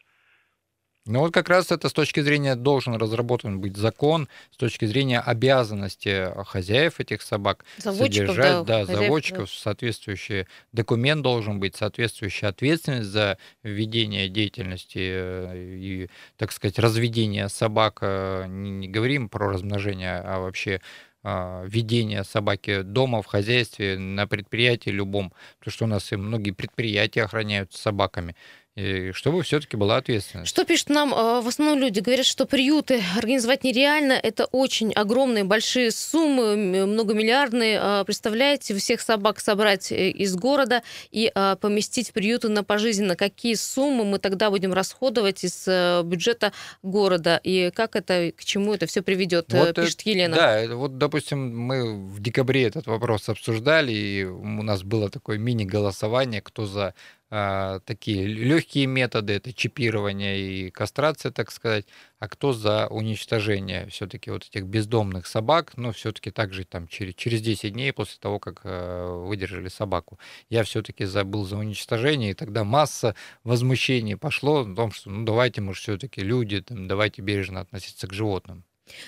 Ну 1.04 1.18
вот 1.18 1.34
как 1.34 1.48
раз 1.48 1.72
это 1.72 1.88
с 1.88 1.92
точки 1.92 2.20
зрения 2.20 2.54
должен 2.54 2.94
разработан 2.94 3.60
быть 3.60 3.76
закон, 3.76 4.28
с 4.52 4.56
точки 4.56 4.84
зрения 4.84 5.18
обязанности 5.18 6.28
хозяев 6.44 7.00
этих 7.00 7.22
собак 7.22 7.64
заводчиков, 7.78 8.28
содержать, 8.28 8.52
да, 8.52 8.64
да 8.64 8.86
хозяев, 8.86 9.00
заводчиков, 9.00 9.44
да. 9.46 9.60
соответствующий 9.62 10.46
документ 10.72 11.22
должен 11.22 11.58
быть, 11.58 11.74
соответствующая 11.74 12.46
ответственность 12.46 13.08
за 13.08 13.36
ведение 13.64 14.28
деятельности 14.28 15.00
э, 15.02 15.74
и, 15.76 16.08
так 16.36 16.52
сказать, 16.52 16.78
разведение 16.78 17.48
собак. 17.48 17.98
Э, 18.02 18.44
не, 18.46 18.70
не 18.70 18.88
говорим 18.88 19.28
про 19.28 19.48
размножение, 19.50 20.20
а 20.20 20.38
вообще 20.38 20.80
ведения 21.24 22.24
собаки 22.24 22.82
дома, 22.82 23.22
в 23.22 23.26
хозяйстве, 23.26 23.96
на 23.96 24.26
предприятии 24.26 24.90
любом, 24.90 25.32
потому 25.60 25.72
что 25.72 25.84
у 25.84 25.88
нас 25.88 26.10
и 26.10 26.16
многие 26.16 26.50
предприятия 26.50 27.22
охраняются 27.22 27.80
собаками 27.80 28.34
и 28.74 29.12
чтобы 29.12 29.42
все-таки 29.42 29.76
была 29.76 29.98
ответственность. 29.98 30.48
Что 30.48 30.64
пишут 30.64 30.88
нам 30.88 31.12
э, 31.12 31.40
в 31.42 31.48
основном 31.48 31.78
люди? 31.78 32.00
Говорят, 32.00 32.24
что 32.24 32.46
приюты 32.46 33.02
организовать 33.18 33.64
нереально, 33.64 34.14
это 34.14 34.46
очень 34.46 34.92
огромные, 34.94 35.44
большие 35.44 35.90
суммы, 35.90 36.86
многомиллиардные. 36.86 37.78
А, 37.78 38.04
представляете, 38.04 38.74
всех 38.74 39.02
собак 39.02 39.40
собрать 39.40 39.92
э, 39.92 40.08
из 40.08 40.34
города 40.36 40.82
и 41.10 41.30
а, 41.34 41.56
поместить 41.56 42.10
в 42.10 42.12
приюты 42.12 42.48
на 42.48 42.64
пожизненно. 42.64 43.14
Какие 43.14 43.54
суммы 43.56 44.06
мы 44.06 44.18
тогда 44.18 44.48
будем 44.48 44.72
расходовать 44.72 45.44
из 45.44 45.64
э, 45.66 46.00
бюджета 46.02 46.54
города? 46.82 47.38
И 47.44 47.70
как 47.74 47.94
это, 47.94 48.32
к 48.34 48.42
чему 48.42 48.72
это 48.72 48.86
все 48.86 49.02
приведет, 49.02 49.52
вот 49.52 49.74
пишет 49.74 50.00
это, 50.00 50.10
Елена. 50.10 50.34
Да, 50.34 50.76
вот, 50.76 50.96
допустим, 50.96 51.54
мы 51.58 52.06
в 52.08 52.22
декабре 52.22 52.64
этот 52.64 52.86
вопрос 52.86 53.28
обсуждали, 53.28 53.92
и 53.92 54.24
у 54.24 54.62
нас 54.62 54.82
было 54.82 55.10
такое 55.10 55.36
мини-голосование, 55.36 56.40
кто 56.40 56.64
за 56.64 56.94
а, 57.34 57.80
такие 57.86 58.26
легкие 58.26 58.84
методы, 58.84 59.32
это 59.32 59.54
чипирование 59.54 60.38
и 60.38 60.70
кастрация, 60.70 61.32
так 61.32 61.50
сказать, 61.50 61.86
а 62.18 62.28
кто 62.28 62.52
за 62.52 62.88
уничтожение 62.88 63.86
все-таки 63.86 64.30
вот 64.30 64.46
этих 64.46 64.66
бездомных 64.66 65.26
собак, 65.26 65.72
но 65.78 65.92
все-таки 65.92 66.30
также 66.30 66.66
там 66.66 66.88
через, 66.88 67.14
через 67.14 67.40
10 67.40 67.72
дней 67.72 67.90
после 67.94 68.18
того, 68.20 68.38
как 68.38 68.60
э, 68.64 69.24
выдержали 69.24 69.68
собаку. 69.68 70.18
Я 70.50 70.62
все-таки 70.62 71.06
забыл 71.06 71.46
за 71.46 71.56
уничтожение, 71.56 72.32
и 72.32 72.34
тогда 72.34 72.64
масса 72.64 73.16
возмущений 73.44 74.18
пошло 74.18 74.60
о 74.60 74.74
том, 74.74 74.92
что 74.92 75.08
ну 75.08 75.24
давайте, 75.24 75.62
мы 75.62 75.72
все-таки 75.72 76.20
люди, 76.20 76.60
там, 76.60 76.86
давайте 76.86 77.22
бережно 77.22 77.60
относиться 77.60 78.06
к 78.08 78.12
животным. 78.12 78.62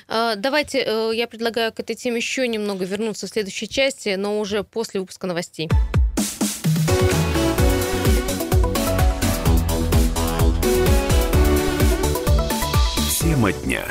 А, 0.08 0.36
давайте, 0.36 0.78
э, 0.78 1.10
я 1.14 1.28
предлагаю 1.28 1.74
к 1.74 1.80
этой 1.80 1.94
теме 1.94 2.16
еще 2.16 2.48
немного 2.48 2.86
вернуться 2.86 3.26
в 3.26 3.30
следующей 3.30 3.68
части, 3.68 4.14
но 4.14 4.40
уже 4.40 4.64
после 4.64 5.00
выпуска 5.00 5.26
новостей. 5.26 5.68
Тема 13.44 13.52
дня. 13.52 13.84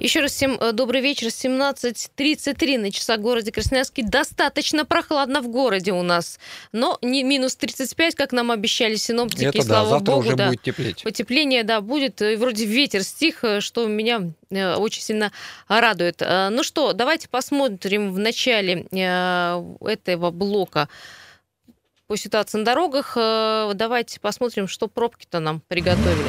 Еще 0.00 0.18
раз 0.18 0.32
всем 0.32 0.58
э, 0.60 0.72
добрый 0.72 1.00
вечер. 1.00 1.28
17.33 1.28 2.78
на 2.78 2.90
часах 2.90 3.18
в 3.18 3.22
городе 3.22 3.52
Красноярске. 3.52 4.02
Достаточно 4.02 4.84
прохладно 4.84 5.42
в 5.42 5.48
городе 5.48 5.92
у 5.92 6.02
нас. 6.02 6.40
Но 6.72 6.98
не 7.02 7.22
минус 7.22 7.54
35, 7.54 8.16
как 8.16 8.32
нам 8.32 8.50
обещали 8.50 8.96
синоптики. 8.96 9.44
Это 9.44 9.62
слава 9.62 9.84
да, 9.84 9.90
завтра 9.90 10.12
богу, 10.12 10.26
уже 10.26 10.36
да. 10.36 10.48
будет 10.48 10.62
теплеть. 10.62 11.04
Потепление, 11.04 11.62
да, 11.62 11.80
будет. 11.80 12.20
И 12.20 12.34
вроде 12.34 12.64
ветер 12.64 13.04
стих, 13.04 13.44
э, 13.44 13.60
что 13.60 13.86
меня 13.86 14.22
э, 14.50 14.74
очень 14.74 15.02
сильно 15.02 15.30
радует. 15.68 16.20
Ну 16.20 16.64
что, 16.64 16.94
давайте 16.94 17.28
посмотрим 17.28 18.12
в 18.12 18.18
начале 18.18 18.86
этого 18.90 20.30
блока 20.32 20.88
по 22.06 22.16
ситуации 22.16 22.58
на 22.58 22.64
дорогах. 22.64 23.14
Э, 23.16 23.72
давайте 23.74 24.20
посмотрим, 24.20 24.68
что 24.68 24.88
пробки-то 24.88 25.40
нам 25.40 25.60
приготовили. 25.68 26.28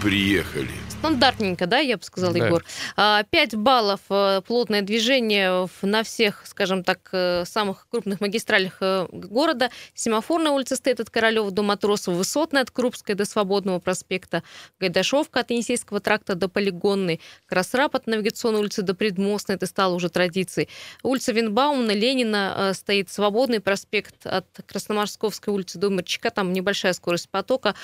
Приехали. 0.00 0.81
Стандартненько, 1.02 1.66
да, 1.66 1.80
я 1.80 1.96
бы 1.96 2.04
сказал, 2.04 2.32
да. 2.32 2.46
Егор. 2.46 2.64
5 2.96 3.56
баллов 3.56 4.00
э, 4.08 4.40
плотное 4.46 4.82
движение 4.82 5.68
на 5.82 6.04
всех, 6.04 6.44
скажем 6.46 6.84
так, 6.84 7.08
э, 7.10 7.42
самых 7.44 7.88
крупных 7.90 8.20
магистралях 8.20 8.76
э, 8.80 9.08
города. 9.10 9.72
Семафорная 9.94 10.52
улица 10.52 10.76
стоит 10.76 11.00
от 11.00 11.10
Королева 11.10 11.50
до 11.50 11.64
Матросова, 11.64 12.14
Высотная 12.14 12.62
от 12.62 12.70
Крупской 12.70 13.16
до 13.16 13.24
Свободного 13.24 13.80
проспекта, 13.80 14.44
Гайдашовка 14.78 15.40
от 15.40 15.50
Енисейского 15.50 15.98
тракта 15.98 16.36
до 16.36 16.48
Полигонной, 16.48 17.20
Красрап 17.46 17.96
от 17.96 18.06
Навигационной 18.06 18.60
улицы 18.60 18.82
до 18.82 18.94
Предмостной, 18.94 19.56
это 19.56 19.66
стало 19.66 19.94
уже 19.94 20.08
традицией. 20.08 20.68
Улица 21.02 21.32
Винбаумна, 21.32 21.90
Ленина 21.90 22.70
стоит 22.74 23.10
Свободный 23.10 23.58
проспект 23.58 24.24
от 24.24 24.46
Красноморсковской 24.66 25.52
улицы 25.52 25.78
до 25.78 25.88
Мерчика, 25.88 26.30
там 26.30 26.52
небольшая 26.52 26.92
скорость 26.92 27.28
потока. 27.28 27.74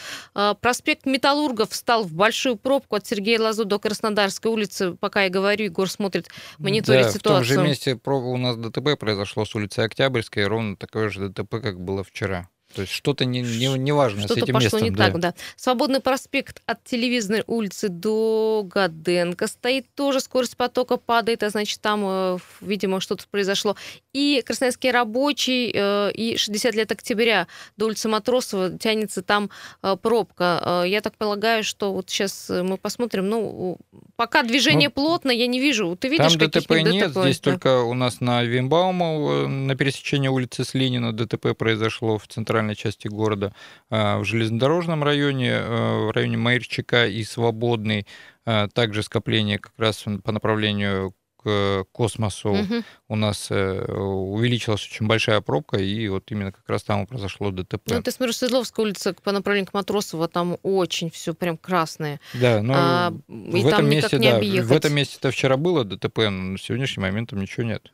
Проспект 0.61 1.05
Металлургов 1.05 1.75
стал 1.75 2.05
в 2.05 2.13
большую 2.13 2.55
пробку 2.55 2.95
от 2.95 3.08
Сергея 3.09 3.41
Лазу 3.41 3.65
до 3.65 3.79
Краснодарской 3.79 4.51
улицы, 4.51 4.95
пока 4.95 5.25
я 5.25 5.31
говорю, 5.31 5.65
Егор 5.65 5.89
смотрит, 5.89 6.29
мониторит 6.59 7.07
да, 7.07 7.13
ситуацию. 7.13 7.45
в 7.45 7.49
том 7.49 7.63
же 7.63 7.69
месте 7.69 8.01
у 8.05 8.37
нас 8.37 8.57
ДТП 8.57 8.99
произошло 8.99 9.45
с 9.45 9.55
улицы 9.55 9.81
Октябрьской, 9.81 10.47
ровно 10.47 10.77
такое 10.77 11.09
же 11.09 11.29
ДТП, 11.29 11.61
как 11.63 11.81
было 11.81 12.05
вчера. 12.05 12.49
То 12.79 12.83
есть 12.83 12.93
что-то 12.93 13.25
не, 13.25 13.41
не, 13.41 13.77
не 13.77 13.91
важно 13.91 14.21
что-то 14.21 14.35
с 14.39 14.43
этим 14.45 14.55
пошло 14.55 14.79
местом. 14.79 14.83
не 14.83 14.91
да. 14.91 15.07
так, 15.07 15.19
да. 15.19 15.35
Свободный 15.57 15.99
проспект 15.99 16.63
от 16.65 16.85
Телевизорной 16.85 17.43
улицы 17.49 17.89
до 17.89 18.63
Гаденко 18.65 19.49
стоит 19.49 19.93
тоже, 19.97 20.21
скорость 20.21 20.57
потока 20.57 20.97
падает, 20.97 21.43
а 21.43 21.51
значит, 21.51 21.81
там, 21.81 22.05
э, 22.07 22.39
видимо, 22.61 23.01
что-то 23.01 23.25
произошло. 23.29 23.75
И 24.13 24.45
Красноярский 24.47 24.93
рабочий, 24.93 25.73
э, 25.75 26.13
и 26.13 26.37
60 26.37 26.73
лет 26.77 26.93
октября 26.93 27.49
до 27.77 27.87
улицы 27.87 28.09
Матросова 28.09 28.79
тянется 28.79 29.23
там 29.23 29.51
э, 29.83 29.97
пробка. 30.01 30.85
Я 30.87 31.01
так 31.01 31.17
полагаю, 31.17 31.65
что 31.65 31.93
вот 31.93 32.09
сейчас 32.09 32.49
мы 32.49 32.77
посмотрим, 32.77 33.29
ну, 33.29 33.77
пока 34.15 34.45
движение 34.45 34.89
ну, 34.89 34.95
плотно, 34.95 35.33
я 35.33 35.49
не 35.49 35.59
вижу. 35.59 35.97
Ты 36.01 36.07
видишь 36.07 36.35
Там 36.35 36.49
ДТП 36.49 36.71
нет, 36.83 37.09
ДТП? 37.09 37.23
здесь 37.23 37.41
да. 37.41 37.51
только 37.51 37.83
у 37.83 37.95
нас 37.95 38.21
на 38.21 38.45
Вимбаума 38.45 39.49
на 39.49 39.75
пересечении 39.75 40.29
улицы 40.29 40.63
с 40.63 40.75
Ленина 40.75 41.13
ДТП 41.13 41.57
произошло 41.59 42.19
в 42.19 42.29
центральном 42.29 42.68
центральной 42.69 42.75
части 42.75 43.09
города, 43.09 43.53
а, 43.91 44.19
в 44.19 44.25
железнодорожном 44.25 45.03
районе, 45.05 45.53
а, 45.55 46.07
в 46.07 46.11
районе 46.11 46.37
Майерчика 46.37 47.07
и 47.07 47.25
Свободный, 47.25 48.07
а, 48.45 48.69
также 48.69 49.03
скопление 49.03 49.59
как 49.59 49.73
раз 49.79 50.05
по 50.25 50.33
направлению 50.33 51.15
к 51.41 51.85
космосу 51.93 52.51
угу. 52.51 52.83
у 53.09 53.15
нас 53.15 53.47
э, 53.51 53.93
увеличилась 53.93 54.85
очень 54.85 55.07
большая 55.07 55.41
пробка, 55.41 55.77
и 55.79 56.09
вот 56.09 56.25
именно 56.33 56.51
как 56.51 56.69
раз 56.69 56.83
там 56.83 57.07
произошло 57.07 57.53
ДТП. 57.53 57.93
Ну, 57.93 58.03
ты 58.03 58.11
смотришь, 58.11 58.39
Свердловская 58.39 58.85
улица 58.85 59.15
по 59.23 59.31
направлению 59.31 59.71
к 59.71 59.73
Матросово, 59.73 60.27
там 60.27 60.59
очень 60.65 61.11
все 61.13 61.35
прям 61.35 61.57
красное. 61.57 62.21
Да, 62.35 62.61
но 62.61 62.75
а, 62.77 63.15
в, 63.29 63.67
этом 63.67 63.89
месте, 63.89 64.19
да, 64.19 64.41
в 64.41 64.73
этом 64.73 64.93
месте 64.93 65.17
это 65.21 65.31
вчера 65.31 65.57
было 65.57 65.85
ДТП, 65.85 66.19
но 66.19 66.31
на 66.31 66.59
сегодняшний 66.59 67.03
момент 67.03 67.31
там 67.31 67.41
ничего 67.41 67.65
нет. 67.65 67.93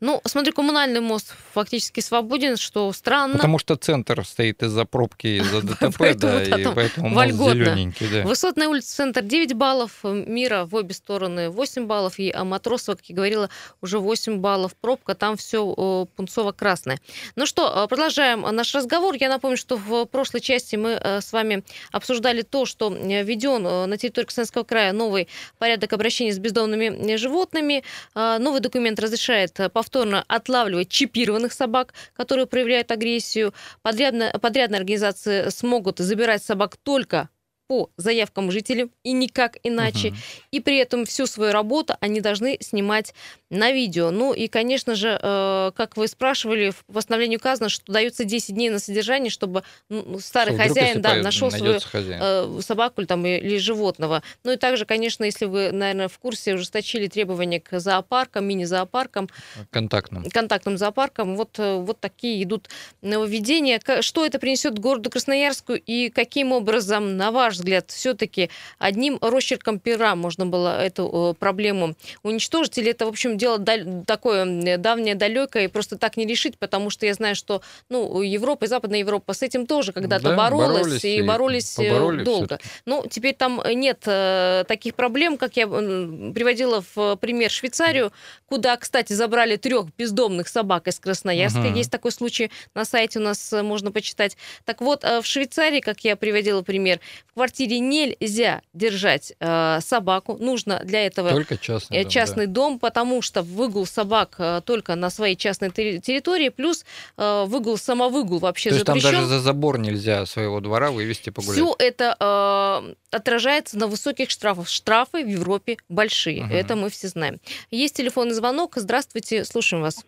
Ну, 0.00 0.20
смотри, 0.24 0.52
коммунальный 0.52 1.00
мост 1.00 1.34
фактически 1.52 2.00
свободен, 2.00 2.56
что 2.56 2.92
странно. 2.92 3.34
Потому 3.34 3.58
что 3.58 3.76
центр 3.76 4.24
стоит 4.24 4.62
из-за 4.62 4.84
пробки, 4.84 5.40
из-за 5.40 5.62
ДТП, 5.62 5.94
Поэтому 5.98 6.32
да, 6.32 6.42
и 6.42 6.74
поэтому 6.74 7.08
мост 7.08 7.32
зелененький, 7.32 8.08
да. 8.08 8.22
Высотная 8.22 8.68
улица, 8.68 8.96
центр 8.96 9.22
9 9.22 9.54
баллов, 9.54 10.02
мира 10.02 10.64
в 10.64 10.74
обе 10.74 10.94
стороны 10.94 11.50
8 11.50 11.86
баллов, 11.86 12.18
и 12.18 12.34
Матросова, 12.34 12.96
как 12.96 13.06
я 13.06 13.14
говорила, 13.14 13.50
уже 13.82 13.98
8 13.98 14.38
баллов. 14.38 14.74
Пробка, 14.80 15.14
там 15.14 15.36
все 15.36 16.06
пунцово-красное. 16.16 16.98
Ну 17.36 17.46
что, 17.46 17.84
э, 17.84 17.88
продолжаем 17.88 18.42
наш 18.42 18.74
разговор. 18.74 19.14
Я 19.18 19.28
напомню, 19.28 19.56
что 19.56 19.76
в 19.76 20.06
прошлой 20.06 20.40
части 20.40 20.76
мы 20.76 20.90
э, 20.90 21.20
с 21.20 21.32
вами 21.32 21.62
обсуждали 21.92 22.42
то, 22.42 22.64
что 22.64 22.92
э, 22.92 23.22
введен 23.22 23.66
э, 23.66 23.86
на 23.86 23.96
территории 23.98 24.26
Красноярского 24.26 24.64
края 24.64 24.92
новый 24.92 25.28
порядок 25.58 25.92
обращения 25.92 26.32
с 26.32 26.38
бездомными 26.38 27.12
э, 27.12 27.16
животными. 27.18 27.84
Э, 28.14 28.38
Новый 28.38 28.60
документ 28.60 28.98
разрешает 28.98 29.49
э, 29.58 29.68
повторно 29.68 30.24
отлавливать 30.28 30.88
чипированных 30.90 31.52
собак, 31.52 31.94
которые 32.14 32.46
проявляют 32.46 32.90
агрессию. 32.90 33.52
Подрядно- 33.82 34.38
подрядные 34.40 34.78
организации 34.78 35.48
смогут 35.48 35.98
забирать 35.98 36.42
собак 36.44 36.76
только 36.76 37.28
по 37.70 37.88
заявкам 37.96 38.50
жителей 38.50 38.90
и 39.04 39.12
никак 39.12 39.56
иначе. 39.62 40.08
Мгм. 40.08 40.18
И 40.50 40.58
при 40.58 40.78
этом 40.78 41.06
всю 41.06 41.26
свою 41.26 41.52
работу 41.52 41.94
они 42.00 42.20
должны 42.20 42.58
снимать 42.60 43.14
на 43.48 43.70
видео. 43.70 44.10
Ну 44.10 44.32
и, 44.32 44.48
конечно 44.48 44.96
же, 44.96 45.16
э, 45.22 45.70
как 45.76 45.96
вы 45.96 46.08
спрашивали, 46.08 46.70
в 46.70 46.84
постановлении 46.92 47.36
указано, 47.36 47.68
что 47.68 47.92
дается 47.92 48.24
10 48.24 48.56
дней 48.56 48.70
на 48.70 48.80
содержание, 48.80 49.30
чтобы 49.30 49.62
ну, 49.88 50.18
старый 50.18 50.54
Что 50.54 50.62
вдруг, 50.64 50.68
хозяин 50.68 50.88
если 50.88 51.00
да, 51.00 51.10
по- 51.10 51.16
нашел 51.22 51.50
свою 51.52 51.78
хозяин. 51.78 52.20
э, 52.20 52.60
собаку 52.60 53.06
там, 53.06 53.24
или 53.24 53.58
животного. 53.58 54.24
Ну 54.42 54.50
и 54.50 54.56
также, 54.56 54.84
конечно, 54.84 55.22
если 55.22 55.44
вы, 55.44 55.70
наверное, 55.70 56.08
в 56.08 56.18
курсе, 56.18 56.54
ужесточили 56.54 57.06
требования 57.06 57.60
к 57.60 57.78
зоопаркам, 57.78 58.46
мини-зоопаркам, 58.48 59.28
Контактным. 59.70 60.24
контактным 60.24 60.76
зоопаркам. 60.76 61.36
Вот, 61.36 61.56
э, 61.60 61.76
вот 61.76 62.00
такие 62.00 62.42
идут 62.42 62.68
нововведения. 63.00 63.80
Что 64.00 64.26
это 64.26 64.40
принесет 64.40 64.76
городу 64.80 65.08
Красноярску 65.08 65.74
и 65.74 66.08
каким 66.08 66.50
образом, 66.50 67.16
на 67.16 67.30
ваш 67.30 67.59
взгляд, 67.60 67.90
все-таки 67.90 68.50
одним 68.78 69.18
росчерком 69.20 69.78
пера 69.78 70.14
можно 70.14 70.46
было 70.46 70.82
эту 70.82 71.32
э, 71.32 71.38
проблему 71.38 71.94
уничтожить? 72.22 72.78
Или 72.78 72.90
это, 72.90 73.06
в 73.06 73.08
общем, 73.08 73.38
дело 73.38 73.58
такое 74.06 74.76
давнее, 74.78 75.14
далекое 75.14 75.64
и 75.64 75.68
просто 75.68 75.96
так 75.96 76.16
не 76.16 76.26
решить? 76.26 76.58
Потому 76.58 76.90
что 76.90 77.06
я 77.06 77.14
знаю, 77.14 77.36
что 77.36 77.62
ну, 77.88 78.22
Европа 78.22 78.64
и 78.64 78.68
Западная 78.68 79.00
Европа 79.00 79.34
с 79.34 79.42
этим 79.42 79.66
тоже 79.66 79.92
когда-то 79.92 80.30
Да, 80.30 80.36
боролась, 80.36 80.82
боролись 80.82 81.04
и 81.04 81.22
боролись 81.22 81.78
э, 81.78 82.24
долго. 82.24 82.58
Ну, 82.86 83.04
теперь 83.08 83.34
там 83.34 83.62
нет 83.66 84.02
э, 84.06 84.64
таких 84.66 84.94
проблем, 84.94 85.36
как 85.36 85.56
я 85.56 85.66
приводила 85.66 86.82
в 86.94 87.16
пример 87.16 87.50
Швейцарию, 87.50 88.12
куда, 88.46 88.76
кстати, 88.76 89.12
забрали 89.12 89.56
трех 89.56 89.86
бездомных 89.96 90.48
собак 90.48 90.88
из 90.88 90.98
Красноярска. 90.98 91.60
Мгм. 91.60 91.74
Есть 91.74 91.90
такой 91.90 92.12
случай 92.12 92.50
на 92.74 92.84
сайте 92.84 93.18
у 93.18 93.22
нас 93.22 93.52
можно 93.52 93.92
почитать. 93.92 94.36
Так 94.64 94.80
вот, 94.80 95.04
в 95.04 95.22
Швейцарии, 95.24 95.80
как 95.80 96.00
я 96.00 96.16
приводила 96.16 96.62
пример, 96.62 97.00
в 97.26 97.34
квартире 97.34 97.49
нельзя 97.58 98.62
держать 98.72 99.32
э, 99.40 99.78
собаку. 99.80 100.36
Нужно 100.38 100.80
для 100.84 101.06
этого 101.06 101.30
Только 101.30 101.56
частный 101.58 101.96
э, 101.98 102.02
дом, 102.02 102.04
да. 102.04 102.10
частный 102.10 102.46
дом, 102.46 102.78
потому 102.78 103.22
что 103.22 103.42
выгул 103.42 103.86
собак 103.86 104.36
э, 104.38 104.60
только 104.64 104.94
на 104.94 105.10
своей 105.10 105.36
частной 105.36 105.70
терри- 105.70 106.00
территории, 106.00 106.48
плюс 106.50 106.84
э, 107.16 107.44
выгул, 107.46 107.76
самовыгул 107.76 108.38
вообще 108.38 108.70
То 108.70 108.74
есть 108.76 108.86
там 108.86 109.00
запрещен. 109.00 109.20
даже 109.22 109.28
за 109.28 109.40
забор 109.40 109.78
нельзя 109.78 110.26
своего 110.26 110.60
двора 110.60 110.90
вывести 110.90 111.30
погулять. 111.30 111.56
Все 111.56 111.74
это 111.78 112.16
э, 112.20 112.94
отражается 113.10 113.78
на 113.78 113.86
высоких 113.86 114.30
штрафах. 114.30 114.68
Штрафы 114.68 115.24
в 115.24 115.28
Европе 115.28 115.76
большие. 115.88 116.44
Мгм. 116.44 116.52
Это 116.52 116.76
мы 116.76 116.90
все 116.90 117.08
знаем. 117.08 117.40
Есть 117.70 117.96
телефонный 117.96 118.34
звонок. 118.34 118.74
Здравствуйте, 118.76 119.44
слушаем 119.44 119.82
вас. 119.82 120.04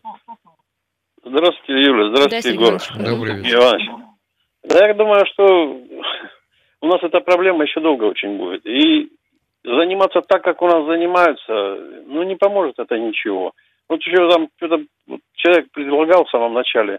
Здравствуйте, 1.24 1.72
Юля. 1.72 2.10
Да, 2.10 2.26
Здравствуйте, 2.26 2.42
Сергей 2.42 2.66
Егор. 2.66 2.82
Добрый 2.98 3.34
вечер. 3.36 3.58
Иванович. 3.58 3.88
Да, 4.64 4.86
я 4.86 4.94
думаю, 4.94 5.24
что 5.32 5.80
у 6.82 6.86
нас 6.88 7.02
эта 7.02 7.20
проблема 7.20 7.64
еще 7.64 7.80
долго 7.80 8.04
очень 8.04 8.36
будет. 8.36 8.66
И 8.66 9.08
заниматься 9.64 10.20
так, 10.20 10.42
как 10.42 10.60
у 10.60 10.66
нас 10.66 10.84
занимаются, 10.86 11.78
ну, 12.06 12.24
не 12.24 12.34
поможет 12.34 12.78
это 12.78 12.98
ничего. 12.98 13.52
Вот 13.88 14.00
еще 14.00 14.28
там 14.28 14.48
что-то 14.56 14.82
человек 15.34 15.70
предлагал 15.72 16.24
в 16.24 16.30
самом 16.30 16.54
начале 16.54 16.98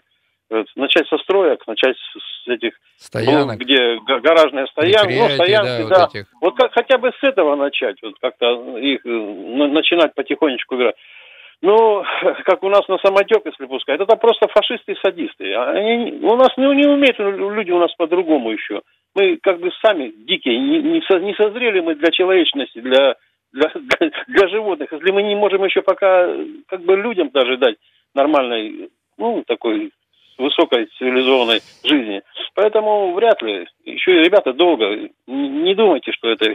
э, 0.50 0.64
начать 0.78 1.08
со 1.10 1.18
строек, 1.18 1.68
начать 1.68 1.98
с 1.98 2.48
этих, 2.48 2.74
Стоянок, 2.96 3.60
ну, 3.60 3.66
где 3.66 4.00
га- 4.00 4.20
гаражные 4.22 4.68
стоянки, 4.68 5.20
ну, 5.20 5.30
стоянки, 5.30 5.90
да, 5.90 5.90
да. 5.90 6.02
вот 6.06 6.16
этих. 6.16 6.28
Вот 6.40 6.56
как, 6.56 6.72
хотя 6.74 6.98
бы 6.98 7.12
с 7.20 7.24
этого 7.24 7.56
начать, 7.58 7.98
вот 8.02 8.14
как-то 8.22 8.78
их 8.78 9.06
э, 9.06 9.10
на- 9.10 9.68
начинать 9.68 10.14
потихонечку 10.16 10.76
играть. 10.76 10.96
Ну, 11.64 12.04
как 12.46 12.62
у 12.62 12.70
нас 12.70 12.88
на 12.90 12.98
самотек, 12.98 13.46
если 13.46 13.66
пускать, 13.66 14.00
это 14.00 14.16
просто 14.18 14.48
фашисты 14.50 14.92
и 14.92 15.00
садисты. 15.02 15.56
Они, 15.56 16.20
у 16.22 16.36
нас 16.36 16.50
не, 16.58 16.66
не 16.76 16.86
умеют 16.86 17.18
люди 17.18 17.72
у 17.72 17.80
нас 17.80 17.92
по-другому 17.96 18.52
еще. 18.52 18.82
Мы 19.16 19.38
как 19.42 19.60
бы 19.60 19.72
сами 19.82 20.10
дикие, 20.10 20.60
не, 20.60 20.82
не, 20.82 21.02
со- 21.02 21.20
не 21.20 21.34
созрели 21.36 21.80
мы 21.80 21.96
для 21.96 22.12
человечности, 22.12 22.80
для, 22.82 23.16
для, 23.54 23.72
для, 23.76 24.12
для 24.28 24.48
животных. 24.50 24.92
Если 24.92 25.12
мы 25.12 25.24
не 25.24 25.36
можем 25.36 25.64
еще 25.64 25.82
пока 25.82 26.28
как 26.68 26.82
бы 26.82 26.98
людям 26.98 27.30
даже 27.34 27.58
дать 27.58 27.78
нормальной, 28.14 28.90
ну, 29.18 29.44
такой 29.48 29.92
высокой 30.38 30.88
цивилизованной 30.98 31.62
жизни. 31.84 32.22
Поэтому 32.56 33.14
вряд 33.14 33.42
ли. 33.42 33.68
Еще 33.86 34.12
и 34.12 34.24
ребята 34.24 34.54
долго. 34.54 35.10
Не 35.28 35.76
думайте, 35.76 36.12
что 36.12 36.30
это 36.30 36.46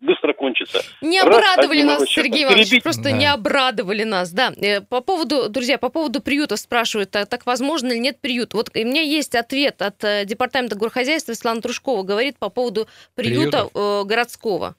быстро 0.00 0.32
кончится. 0.32 0.80
Не 1.00 1.20
Раз, 1.20 1.36
обрадовали 1.36 1.78
один 1.78 1.86
нас, 1.86 2.04
Сергей 2.08 2.44
Иванович, 2.44 2.68
перебить. 2.70 2.82
просто 2.82 3.04
Да. 3.04 3.12
не 3.12 3.26
обрадовали 3.26 4.04
нас, 4.04 4.32
да. 4.32 4.52
Э, 4.56 4.80
По 4.80 5.00
поводу, 5.00 5.48
друзья, 5.48 5.78
по 5.78 5.88
поводу 5.90 6.20
приютов 6.22 6.58
спрашивают, 6.58 7.14
а 7.16 7.26
так 7.26 7.46
возможно 7.46 7.88
или 7.92 7.98
нет 7.98 8.20
приют? 8.20 8.54
Вот 8.54 8.70
у 8.74 8.78
меня 8.78 9.02
есть 9.02 9.34
ответ 9.34 9.82
от 9.82 10.02
э, 10.04 10.24
Департамента 10.24 10.76
горхозяйства, 10.76 11.32
Светлана 11.34 11.60
Трушкова 11.60 12.02
говорит 12.02 12.38
по 12.38 12.48
поводу 12.48 12.86
приюта 13.14 13.68
э, 13.74 14.02
городского. 14.04 14.74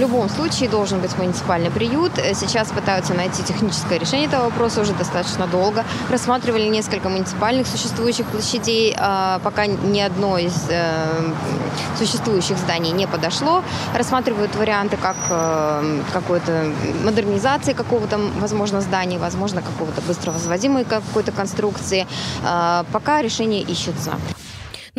В 0.00 0.02
любом 0.02 0.30
случае 0.30 0.70
должен 0.70 0.98
быть 1.00 1.14
муниципальный 1.18 1.70
приют. 1.70 2.12
Э, 2.16 2.32
Сейчас 2.32 2.68
пытаются 2.68 3.12
найти 3.12 3.42
техническое 3.42 3.98
решение 3.98 4.28
этого 4.28 4.44
вопроса 4.44 4.80
уже 4.80 4.94
достаточно 4.94 5.46
долго. 5.46 5.84
Рассматривали 6.08 6.62
несколько 6.68 7.10
муниципальных 7.10 7.66
существующих 7.66 8.24
площадей, 8.24 8.96
а, 8.98 9.40
пока 9.40 9.66
ни 9.66 10.00
одно 10.00 10.38
из 10.38 10.54
э, 10.70 11.34
существующих 11.98 12.56
зданий 12.56 12.92
не 12.92 13.06
подошло. 13.06 13.62
Рассматривают 13.94 14.56
варианты 14.56 14.96
как 14.96 15.16
э, 15.28 16.00
какой-то 16.14 16.72
модернизации 17.04 17.74
какого-то, 17.74 18.18
возможно, 18.40 18.80
здания, 18.80 19.18
возможно, 19.18 19.60
какого-то 19.60 20.00
быстро 20.00 20.30
возводимой 20.30 20.86
какой-то 20.86 21.30
конструкции. 21.30 22.06
А, 22.42 22.86
Пока 22.90 23.20
решение 23.20 23.60
ищется. 23.60 24.12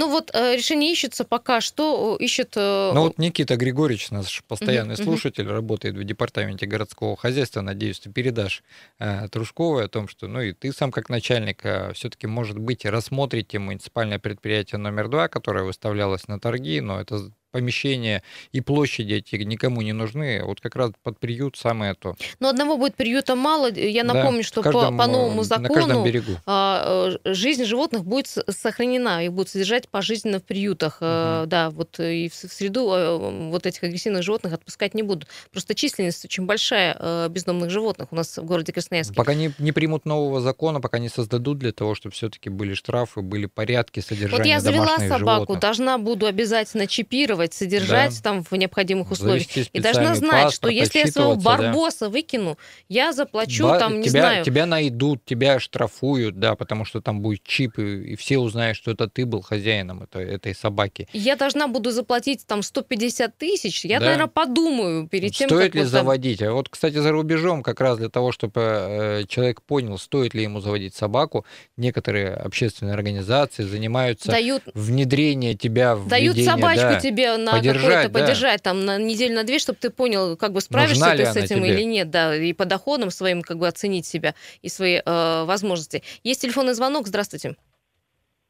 Ну 0.02 0.10
вот 0.10 0.32
э, 0.34 0.56
решение 0.56 0.92
ищется 0.92 1.26
пока 1.26 1.62
что, 1.62 2.18
э, 2.20 2.24
ищет... 2.24 2.54
э, 2.56 2.92
Ну 2.92 3.02
вот 3.04 3.20
Никита 3.20 3.56
Григорьевич, 3.56 4.10
наш 4.10 4.44
постоянный 4.48 4.96
мгм. 4.96 5.04
слушатель, 5.04 5.48
работает 5.48 5.96
в 5.96 6.04
департаменте 6.04 6.66
городского 6.66 7.16
хозяйства. 7.16 7.62
Надеюсь, 7.62 8.00
ты 8.00 8.12
передашь 8.12 8.64
э, 8.98 9.28
Трушковой 9.30 9.86
о 9.86 9.88
том, 9.88 10.08
что, 10.08 10.28
ну 10.28 10.42
и 10.42 10.54
ты 10.54 10.74
сам 10.74 10.92
как 10.92 11.10
начальник, 11.10 11.62
все-таки, 11.94 12.26
может 12.26 12.58
быть, 12.58 12.84
рассмотрите 12.84 13.60
муниципальное 13.60 14.18
предприятие 14.18 14.80
номер 14.80 15.08
два, 15.08 15.28
которое 15.28 15.66
выставлялось 15.66 16.28
на 16.28 16.40
торги, 16.40 16.82
но 16.82 17.00
это 17.00 17.30
помещения 17.52 18.24
и 18.52 18.62
площади 18.62 19.14
эти 19.16 19.36
никому 19.36 19.82
не 19.82 19.94
нужны. 19.94 20.44
Вот 20.44 20.62
как 20.62 20.76
раз 20.76 20.92
под 21.04 21.20
приют 21.20 21.58
самое 21.58 21.94
то. 21.94 22.16
Но 22.40 22.50
одного 22.50 22.78
будет 22.78 22.96
приюта 22.96 23.36
мало. 23.36 23.72
Я 23.72 24.04
Да, 24.04 24.14
напомню, 24.14 24.44
в 24.44 24.46
что 24.46 24.62
каждом, 24.62 24.98
по, 24.98 25.04
по 25.06 25.12
новому 25.12 25.44
закону 25.44 26.06
а, 26.46 27.18
э, 27.24 27.34
жизнь 27.34 27.66
животных 27.66 28.04
будет 28.06 28.28
сохранена, 28.28 29.24
их 29.26 29.34
будут 29.34 29.50
содержать 29.50 29.90
пожизненно 29.90 30.40
в 30.40 30.44
приютах. 30.44 30.98
Э, 31.02 31.46
Да, 31.48 31.70
вот 31.70 32.00
э, 32.00 32.16
и 32.16 32.30
в 32.30 32.34
среду 32.34 33.20
вот 33.52 33.66
этих 33.66 33.84
агрессивных 33.84 34.24
животных 34.24 34.54
отпускать 34.54 34.94
не 34.94 35.04
будут. 35.04 35.28
Просто 35.52 35.76
численность 35.76 36.26
очень 36.26 36.46
большая 36.46 37.30
бездомных 37.30 37.70
животных 37.70 38.12
у 38.12 38.16
нас 38.16 38.38
в 38.38 38.46
городе 38.46 38.74
Красноярске. 38.74 39.16
Пока 39.16 39.34
не, 39.34 39.52
не 39.60 39.72
примут 39.72 40.06
нового 40.06 40.42
закона, 40.42 40.80
пока 40.80 41.00
не 41.00 41.10
создадут 41.10 41.60
для 41.60 41.72
того, 41.72 41.96
чтобы 41.96 42.14
все-таки 42.14 42.50
были 42.50 42.74
штрафы, 42.74 43.22
были 43.22 43.46
порядки 43.46 44.00
содержания 44.00 44.38
Вот 44.44 44.46
я 44.48 44.60
завела 44.60 44.86
домашних 44.86 45.10
собаку, 45.10 45.40
животных. 45.42 45.60
должна 45.60 45.98
буду 45.98 46.26
обязательно 46.26 46.88
чипировать, 46.88 47.40
содержать 47.54 48.15
Да. 48.15 48.21
там 48.21 48.43
в 48.43 48.51
необходимых 48.54 49.12
условиях. 49.12 49.47
И 49.73 49.80
должна 49.80 50.15
знать, 50.15 50.51
что 50.54 50.67
паспорт, 50.67 50.73
если 50.73 50.99
я 50.99 51.08
своего 51.08 51.32
отчитываться, 51.34 51.58
да. 51.62 51.63
барбоса 51.71 52.10
выкину, 52.10 52.58
я 52.89 53.13
заплачу 53.13 53.63
Ба- 53.67 53.80
там, 53.80 53.99
не 53.99 54.08
тебя, 54.10 54.21
знаю. 54.21 54.45
тебя 54.45 54.65
найдут, 54.65 55.25
тебя 55.25 55.60
штрафуют, 55.60 56.39
да, 56.39 56.56
потому 56.56 56.86
что 56.86 57.01
там 57.01 57.21
будет 57.21 57.43
чип, 57.43 57.80
и, 57.80 58.12
и 58.12 58.15
все 58.15 58.38
узнают, 58.38 58.77
что 58.77 58.91
это 58.91 59.08
ты 59.08 59.25
был 59.25 59.41
хозяином 59.41 60.04
это, 60.04 60.19
этой 60.19 60.54
собаки. 60.56 61.08
Я 61.13 61.36
должна 61.36 61.67
буду 61.67 61.91
заплатить 61.91 62.45
там 62.45 62.62
150 62.63 63.38
тысяч. 63.38 63.84
Я, 63.86 63.99
Да. 63.99 64.06
наверное, 64.06 64.27
подумаю 64.27 65.08
перед 65.08 65.34
тем, 65.34 65.49
стоит 65.49 65.73
ли 65.75 65.82
вот 65.82 65.91
там- 65.91 66.01
заводить? 66.01 66.41
А 66.41 66.51
вот, 66.54 66.69
кстати, 66.69 66.95
за 66.97 67.12
рубежом 67.12 67.63
как 67.63 67.82
раз 67.82 67.97
для 67.97 68.10
того, 68.10 68.32
чтобы 68.32 68.62
э, 68.62 69.23
человек 69.27 69.62
понял, 69.62 69.97
стоит 69.97 70.34
ли 70.34 70.43
ему 70.43 70.60
заводить 70.60 70.95
собаку, 70.95 71.45
некоторые 71.77 72.30
общественные 72.34 72.93
организации 72.93 73.63
занимаются 73.63 74.30
дают 74.32 74.63
внедрением 74.73 75.58
тебя 75.58 75.95
в 75.95 76.08
Дают 76.08 76.36
ведение, 76.36 76.51
собачку 76.56 76.82
да. 76.84 76.99
тебе 76.99 77.31
на 77.38 77.54
Подержать, 77.54 77.82
какое-то 77.82 78.10
да. 78.10 78.20
поддержать 78.20 78.63
там 78.63 78.86
на 78.86 78.98
неделю, 78.98 79.36
на 79.36 79.44
две, 79.44 79.60
чтобы 79.60 79.80
ты 79.80 79.89
понял, 79.89 80.38
как 80.38 80.54
бы 80.54 80.62
справишься 80.62 81.06
Нужна 81.06 81.15
ты 81.15 81.26
с 81.26 81.36
этим 81.36 81.58
тебе? 81.58 81.74
или 81.74 81.84
нет, 81.84 82.10
да, 82.10 82.36
и 82.36 82.54
по 82.54 82.65
доходам 82.65 83.12
своим 83.12 83.41
как 83.41 83.58
бы 83.58 83.67
оценить 83.67 84.06
себя 84.06 84.36
и 84.62 84.70
свои 84.70 85.02
э, 85.04 85.44
возможности. 85.46 86.04
Есть 86.24 86.41
телефонный 86.41 86.74
звонок, 86.74 87.08
здравствуйте. 87.08 87.56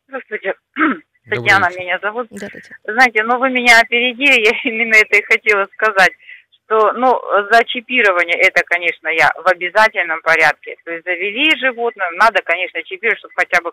Здравствуйте. 0.07 0.53
Татьяна 1.29 1.69
меня 1.77 1.99
зовут. 1.99 2.27
Да, 2.31 2.47
Татьяна. 2.47 2.77
Знаете, 2.83 3.23
ну 3.23 3.37
вы 3.39 3.49
меня 3.49 3.79
опередили, 3.79 4.45
я 4.45 4.51
именно 4.63 4.95
это 4.95 5.17
и 5.17 5.23
хотела 5.23 5.67
сказать, 5.73 6.11
что, 6.71 6.93
ну, 6.93 7.19
за 7.51 7.63
чипирование 7.65 8.37
это, 8.39 8.61
конечно, 8.65 9.09
я 9.09 9.29
в 9.35 9.47
обязательном 9.51 10.21
порядке. 10.21 10.75
То 10.85 10.91
есть 10.91 11.03
завели 11.03 11.51
животное, 11.59 12.09
надо, 12.11 12.41
конечно, 12.43 12.81
чипировать, 12.83 13.19
чтобы 13.19 13.33
хотя 13.35 13.61
бы 13.61 13.71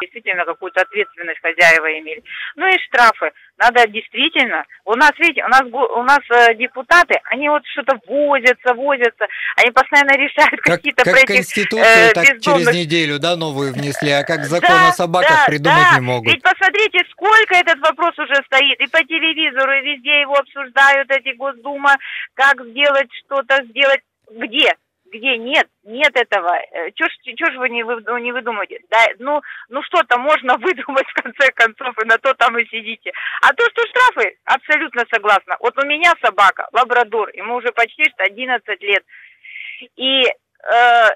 действительно 0.00 0.44
какую-то 0.44 0.80
ответственность 0.82 1.40
хозяева 1.40 1.98
имели. 1.98 2.22
Ну 2.56 2.66
и 2.68 2.78
штрафы. 2.86 3.32
Надо 3.58 3.86
действительно, 3.88 4.64
у 4.86 4.94
нас, 4.94 5.10
видите, 5.18 5.44
у 5.44 5.48
нас, 5.48 5.62
у 5.62 6.02
нас 6.02 6.20
э, 6.30 6.54
депутаты, 6.54 7.20
они 7.24 7.50
вот 7.50 7.62
что-то 7.66 7.98
возятся, 8.06 8.72
возятся, 8.72 9.26
они 9.56 9.70
постоянно 9.70 10.16
решают 10.16 10.60
Как, 10.62 10.76
какие-то 10.76 11.04
как 11.04 11.12
про 11.12 11.20
этих, 11.20 11.34
Конституцию, 11.36 11.84
э, 11.84 12.12
так 12.14 12.24
через 12.24 12.36
бездомных 12.38 12.74
неделю, 12.74 13.18
да, 13.18 13.36
новую 13.36 13.74
внесли, 13.74 14.10
а 14.12 14.24
как 14.24 14.44
закон 14.44 14.70
да, 14.70 14.88
о 14.88 14.92
собаках 14.92 15.30
да, 15.30 15.44
придумать 15.46 15.88
да. 15.90 15.96
не 15.96 16.00
могут. 16.00 16.32
Ведь 16.32 16.42
посмотрите, 16.42 17.04
сколько 17.10 17.54
этот 17.54 17.78
вопрос 17.80 18.18
уже 18.18 18.34
стоит. 18.46 18.80
И 18.80 18.86
по 18.86 19.04
телевизору, 19.04 19.72
и 19.72 19.80
везде 19.92 20.22
его 20.22 20.36
обсуждают, 20.36 21.10
эти 21.10 21.36
Госдума, 21.36 21.94
как 22.34 22.64
сделать 22.66 23.08
что-то, 23.24 23.64
сделать. 23.64 24.00
Где? 24.30 24.74
Где? 25.12 25.36
Нет, 25.36 25.66
нет 25.82 26.12
этого. 26.14 26.56
Чего 26.94 27.50
ж, 27.50 27.56
вы 27.58 27.68
не, 27.68 27.82
вы, 27.82 28.00
не 28.20 28.32
выдумываете? 28.32 28.80
Да, 28.88 29.06
ну, 29.18 29.40
ну 29.68 29.82
что-то 29.82 30.18
можно 30.18 30.56
выдумать 30.58 31.06
в 31.08 31.22
конце 31.22 31.50
концов, 31.52 31.94
и 32.02 32.06
на 32.06 32.18
то 32.18 32.32
там 32.34 32.56
и 32.58 32.66
сидите. 32.66 33.12
А 33.42 33.52
то, 33.52 33.64
что 33.70 33.86
штрафы, 33.88 34.36
абсолютно 34.44 35.04
согласна. 35.12 35.56
Вот 35.60 35.76
у 35.82 35.86
меня 35.86 36.12
собака, 36.22 36.68
лабрадор, 36.72 37.30
ему 37.34 37.56
уже 37.56 37.72
почти 37.72 38.04
что 38.10 38.24
11 38.24 38.82
лет. 38.82 39.04
И 39.96 40.22
э, 40.24 41.08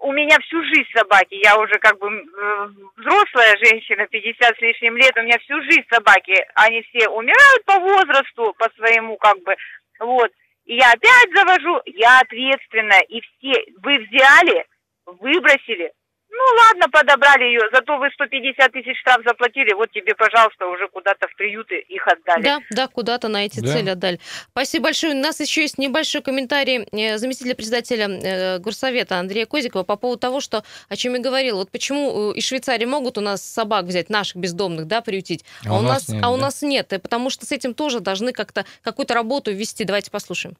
у 0.00 0.12
меня 0.12 0.38
всю 0.40 0.62
жизнь 0.64 0.88
собаки. 0.94 1.34
Я 1.42 1.58
уже 1.58 1.78
как 1.78 1.98
бы 1.98 2.08
э, 2.08 2.68
взрослая 2.96 3.56
женщина, 3.62 4.06
50 4.06 4.56
с 4.56 4.60
лишним 4.60 4.96
лет. 4.96 5.16
У 5.16 5.22
меня 5.22 5.38
всю 5.38 5.60
жизнь 5.62 5.84
собаки. 5.90 6.34
Они 6.54 6.82
все 6.82 7.08
умирают 7.08 7.64
по 7.64 7.78
возрасту, 7.78 8.54
по 8.58 8.68
своему 8.76 9.16
как 9.16 9.38
бы. 9.42 9.56
Вот. 10.00 10.30
Я 10.68 10.92
опять 10.92 11.34
завожу. 11.34 11.80
Я 11.86 12.20
ответственная. 12.20 13.00
И 13.08 13.20
все, 13.22 13.64
вы 13.82 13.98
взяли, 14.00 14.66
выбросили. 15.06 15.92
Ну 16.30 16.44
ладно, 16.58 16.88
подобрали 16.90 17.44
ее, 17.44 17.60
зато 17.72 17.96
вы 17.96 18.10
150 18.10 18.72
тысяч 18.72 19.00
штраф 19.00 19.22
заплатили, 19.24 19.72
вот 19.72 19.90
тебе, 19.90 20.14
пожалуйста, 20.14 20.66
уже 20.66 20.86
куда-то 20.88 21.26
в 21.26 21.34
приюты 21.36 21.78
их 21.78 22.06
отдали. 22.06 22.42
Да, 22.42 22.58
да, 22.70 22.86
куда-то 22.86 23.28
на 23.28 23.46
эти 23.46 23.60
Да. 23.60 23.72
цели 23.72 23.90
отдали. 23.90 24.20
Спасибо 24.50 24.84
большое. 24.84 25.14
У 25.14 25.18
нас 25.18 25.40
еще 25.40 25.62
есть 25.62 25.78
небольшой 25.78 26.20
комментарий 26.20 26.86
э, 26.92 27.16
заместителя 27.16 27.54
председателя 27.54 28.08
э, 28.08 28.58
Горсовета 28.58 29.18
Андрея 29.18 29.46
Козикова 29.46 29.84
по 29.84 29.96
поводу 29.96 30.20
того, 30.20 30.40
что, 30.40 30.64
о 30.88 30.96
чем 30.96 31.14
я 31.14 31.20
говорил, 31.20 31.56
вот 31.56 31.70
почему 31.70 32.32
э, 32.32 32.36
из 32.36 32.46
Швейцарии 32.46 32.84
могут 32.84 33.16
у 33.16 33.22
нас 33.22 33.42
собак 33.42 33.86
взять, 33.86 34.10
наших 34.10 34.36
бездомных, 34.36 34.86
да, 34.86 35.00
приютить, 35.00 35.44
а, 35.66 35.78
у 35.78 35.80
нас, 35.80 36.08
нет, 36.08 36.22
а 36.22 36.30
у 36.30 36.36
да. 36.36 36.42
нас 36.42 36.60
нет, 36.62 36.92
и 36.92 36.98
потому 36.98 37.30
что 37.30 37.46
с 37.46 37.52
этим 37.52 37.72
тоже 37.72 38.00
должны 38.00 38.32
как-то 38.32 38.66
какую-то 38.82 39.14
работу 39.14 39.50
ввести. 39.50 39.84
Давайте 39.84 40.10
послушаем. 40.10 40.56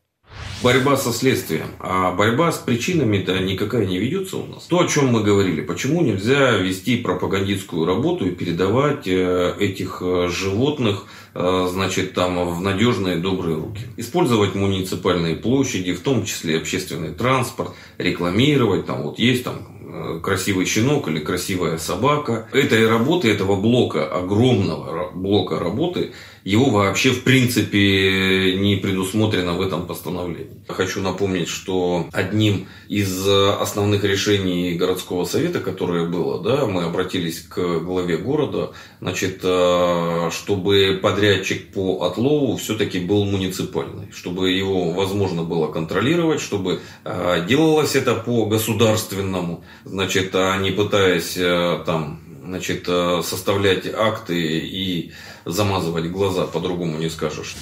Борьба 0.62 0.96
со 0.96 1.12
следствием. 1.12 1.68
А 1.78 2.12
борьба 2.12 2.50
с 2.50 2.58
причинами-то 2.58 3.38
никакая 3.38 3.86
не 3.86 3.98
ведется 3.98 4.38
у 4.38 4.46
нас. 4.46 4.64
То, 4.64 4.80
о 4.80 4.88
чем 4.88 5.08
мы 5.08 5.22
говорили. 5.22 5.60
Почему 5.60 6.02
нельзя 6.02 6.56
вести 6.56 6.96
пропагандистскую 6.96 7.86
работу 7.86 8.26
и 8.26 8.30
передавать 8.30 9.06
э, 9.06 9.54
этих 9.60 9.98
э, 10.00 10.28
животных 10.28 11.04
э, 11.34 11.68
значит, 11.70 12.14
там 12.14 12.56
в 12.56 12.60
надежные 12.60 13.16
добрые 13.16 13.56
руки. 13.56 13.82
Использовать 13.96 14.56
муниципальные 14.56 15.36
площади, 15.36 15.92
в 15.92 16.00
том 16.00 16.24
числе 16.24 16.58
общественный 16.58 17.12
транспорт, 17.12 17.70
рекламировать, 17.98 18.86
там 18.86 19.02
вот 19.02 19.18
есть 19.20 19.44
там 19.44 19.78
красивый 20.22 20.66
щенок 20.66 21.08
или 21.08 21.18
красивая 21.18 21.78
собака. 21.78 22.48
Этой 22.52 22.86
работы, 22.86 23.30
этого 23.30 23.56
блока, 23.56 24.06
огромного 24.06 25.10
блока 25.14 25.58
работы, 25.58 26.12
его 26.48 26.70
вообще 26.70 27.10
в 27.10 27.24
принципе 27.24 28.56
не 28.56 28.76
предусмотрено 28.76 29.52
в 29.52 29.60
этом 29.60 29.86
постановлении. 29.86 30.62
Хочу 30.66 31.02
напомнить, 31.02 31.48
что 31.48 32.08
одним 32.10 32.68
из 32.88 33.28
основных 33.28 34.02
решений 34.02 34.72
городского 34.72 35.26
совета, 35.26 35.60
которое 35.60 36.06
было, 36.06 36.42
да, 36.42 36.64
мы 36.64 36.84
обратились 36.84 37.40
к 37.40 37.80
главе 37.80 38.16
города, 38.16 38.72
значит, 39.02 39.40
э, 39.42 40.30
чтобы 40.32 40.98
подрядчик 41.02 41.68
по 41.68 42.06
отлову 42.06 42.56
все-таки 42.56 42.98
был 42.98 43.26
муниципальный, 43.26 44.10
чтобы 44.10 44.50
его 44.50 44.92
возможно 44.92 45.42
было 45.42 45.70
контролировать, 45.70 46.40
чтобы 46.40 46.80
э, 47.04 47.44
делалось 47.46 47.94
это 47.94 48.14
по 48.14 48.46
государственному, 48.46 49.64
значит, 49.84 50.34
а 50.34 50.56
не 50.56 50.70
пытаясь 50.70 51.36
э, 51.36 51.82
там 51.84 52.22
значит, 52.48 52.84
э, 52.88 53.22
составлять 53.22 53.86
акты 53.94 54.58
и 54.58 55.12
замазывать 55.44 56.10
глаза, 56.10 56.46
по-другому 56.46 56.96
не 56.96 57.10
скажешь. 57.10 57.56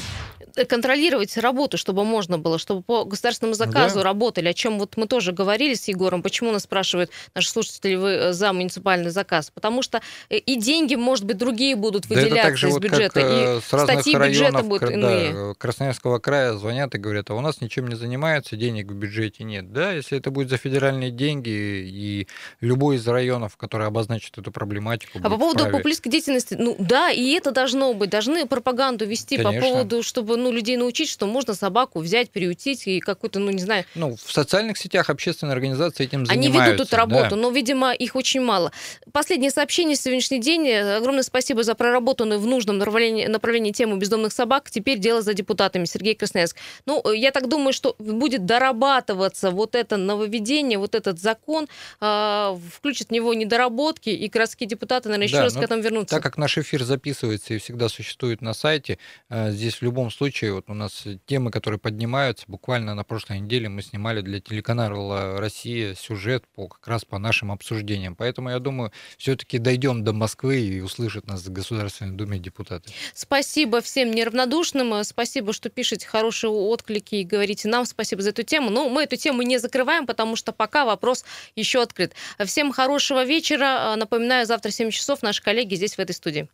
Э, 0.57 0.64
контролировать 0.64 1.37
работу, 1.37 1.77
чтобы 1.77 2.05
можно 2.05 2.38
было, 2.38 2.59
чтобы 2.59 2.83
по 2.83 3.05
государственному 3.05 3.55
заказу 3.55 3.97
Да. 3.97 4.03
работали, 4.05 4.49
о 4.49 4.55
чем 4.55 4.79
вот 4.79 4.97
мы 4.97 5.07
тоже 5.07 5.33
говорили 5.33 5.75
с 5.75 5.87
Егором, 5.88 6.23
почему 6.23 6.51
нас 6.51 6.62
спрашивают 6.62 7.11
наши 7.35 7.51
слушатели, 7.51 7.95
вы 7.95 8.09
э, 8.11 8.33
за 8.33 8.53
муниципальный 8.55 9.11
заказ, 9.11 9.51
потому 9.55 9.83
что 9.83 10.01
э, 10.31 10.38
и 10.38 10.57
деньги, 10.57 10.95
может 10.95 11.25
быть, 11.27 11.37
другие 11.37 11.77
будут 11.77 12.09
Да 12.09 12.14
это 12.14 12.23
выделяться 12.25 12.49
так 12.49 12.57
же 12.57 12.69
из 12.69 12.73
вот 12.73 12.83
бюджета, 12.83 13.21
как 13.21 13.31
и 13.31 13.61
с 13.69 13.73
разных 13.73 13.95
статьи 14.01 14.14
бюджета 14.14 14.19
районов 14.19 14.69
будут 14.69 14.81
Кра- 14.81 14.92
иные. 14.92 15.33
да, 15.35 15.55
Красноярского 15.59 16.19
края 16.21 16.55
звонят 16.55 16.95
и 16.95 16.99
говорят, 16.99 17.29
а 17.31 17.35
у 17.35 17.40
нас 17.40 17.61
ничем 17.61 17.88
не 17.88 17.95
занимаются, 17.95 18.57
денег 18.57 18.90
в 18.90 18.95
бюджете 18.95 19.45
нет. 19.45 19.73
Да, 19.73 19.92
если 19.92 20.16
это 20.19 20.31
будет 20.31 20.49
за 20.49 20.57
федеральные 20.57 21.11
деньги, 21.11 21.51
и 21.51 22.29
любой 22.61 22.97
из 22.97 23.07
районов, 23.07 23.57
который 23.59 23.87
обозначит 23.87 24.38
эту 24.38 24.51
проблематику, 24.51 25.19
А 25.23 25.29
по 25.29 25.37
поводу 25.37 25.59
вправе. 25.61 25.77
популистской 25.77 26.11
деятельности, 26.11 26.57
ну 26.59 26.77
да, 26.79 27.11
и 27.11 27.31
это 27.33 27.51
должно 27.51 27.92
быть, 27.92 28.09
должны 28.11 28.47
пропаганду 28.47 29.05
вести 29.05 29.37
Конечно. 29.37 29.61
по 29.61 29.66
поводу, 29.66 30.03
чтобы 30.03 30.37
ну, 30.37 30.45
людей 30.52 30.76
научить, 30.76 31.09
что 31.09 31.26
можно 31.26 31.54
собаку 31.54 32.00
взять, 32.00 32.30
приютить 32.30 32.87
и 32.87 33.00
какую-то, 33.00 33.38
ну 33.38 33.50
не 33.50 33.62
знаю, 33.62 33.85
Ну, 33.94 34.16
в 34.16 34.32
социальных 34.32 34.78
сетях 34.78 35.11
общественные 35.11 35.52
организации 35.54 36.04
этим 36.04 36.24
Они 36.28 36.48
занимаются. 36.48 36.72
ведут 36.72 36.87
эту 36.88 36.96
работу, 36.96 37.30
да. 37.30 37.37
но, 37.37 37.50
видимо, 37.50 37.92
их 37.92 38.16
очень 38.16 38.40
мало. 38.40 38.72
Последнее 39.12 39.50
сообщение 39.50 39.96
сегодняшний 39.96 40.40
день. 40.40 40.70
Огромное 40.70 41.22
спасибо 41.22 41.62
за 41.62 41.74
проработанную 41.74 42.40
в 42.40 42.46
нужном 42.46 42.78
направлении, 42.78 43.26
направлении 43.26 43.72
тему 43.72 43.96
бездомных 43.96 44.32
собак. 44.32 44.70
Теперь 44.70 44.98
дело 44.98 45.22
за 45.22 45.35
депутатами. 45.35 45.85
Сергей 45.85 46.14
Красноярск. 46.14 46.56
Ну, 46.87 47.12
я 47.12 47.30
так 47.30 47.48
думаю, 47.48 47.72
что 47.72 47.94
будет 47.98 48.44
дорабатываться 48.46 49.50
вот 49.50 49.74
это 49.74 49.96
нововведение, 49.96 50.78
вот 50.78 50.94
этот 50.94 51.18
закон, 51.18 51.68
э, 52.00 52.56
включит 52.74 53.09
в 53.09 53.11
него 53.12 53.35
недоработки, 53.35 54.11
и 54.11 54.28
городские 54.28 54.68
депутаты, 54.68 55.09
наверное, 55.09 55.26
еще 55.26 55.37
Да, 55.37 55.42
раз 55.44 55.54
к 55.54 55.62
этому 55.62 55.82
вернутся. 55.82 56.14
Так 56.16 56.22
как 56.22 56.37
наш 56.38 56.59
эфир 56.59 56.85
записывается 56.85 57.54
и 57.54 57.59
всегда 57.59 57.88
существует 57.88 58.42
на 58.42 58.54
сайте, 58.54 58.98
э, 59.30 59.50
здесь 59.52 59.76
в 59.76 59.82
любом 59.82 60.11
случае 60.11 60.36
вот 60.44 60.68
у 60.68 60.75
нас 60.75 61.05
темы, 61.27 61.51
которые 61.51 61.79
поднимаются, 61.81 62.44
буквально 62.49 62.94
на 62.94 63.05
прошлой 63.05 63.40
неделе 63.40 63.68
мы 63.68 63.83
снимали 63.83 64.20
для 64.20 64.40
телеканала 64.40 65.38
«Россия» 65.40 65.94
сюжет 65.94 66.44
по, 66.55 66.68
как 66.68 66.87
раз 66.87 67.05
по 67.05 67.18
нашим 67.18 67.51
обсуждениям. 67.51 68.14
Поэтому, 68.14 68.51
я 68.51 68.59
думаю, 68.59 68.92
все-таки 69.18 69.59
дойдем 69.59 70.05
до 70.05 70.12
Москвы 70.12 70.61
и 70.61 70.81
услышат 70.81 71.27
нас 71.27 71.44
в 71.44 71.53
Государственной 71.53 72.16
Думе 72.16 72.38
депутаты. 72.38 72.90
Спасибо 73.14 73.81
всем 73.81 74.11
неравнодушным, 74.11 74.94
э, 74.94 75.05
спасибо, 75.05 75.53
что 75.53 75.70
пишете 75.70 76.07
хорошие 76.07 76.51
отклики 76.51 77.16
и 77.16 77.25
говорите 77.25 77.68
нам 77.68 77.87
спасибо 77.87 78.22
за 78.22 78.31
эту 78.31 78.42
тему. 78.42 78.70
Но 78.70 78.88
мы 78.88 79.05
эту 79.05 79.16
тему 79.16 79.42
не 79.42 79.59
закрываем, 79.59 80.07
потому 80.07 80.37
что 80.37 80.53
пока 80.53 80.85
вопрос 80.85 81.25
еще 81.55 81.83
открыт. 81.83 82.14
Всем 82.44 82.72
хорошего 82.72 83.25
вечера. 83.25 83.94
Э, 83.94 83.96
Напоминаю, 83.96 84.46
завтра 84.46 84.70
в 84.70 84.75
7 84.75 84.90
часов 84.90 85.22
наши 85.22 85.42
коллеги 85.42 85.75
здесь, 85.75 85.96
в 85.96 85.99
этой 85.99 86.12
студии. 86.12 86.49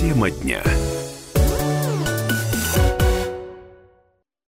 Тема 0.00 0.30
дня. 0.30 0.62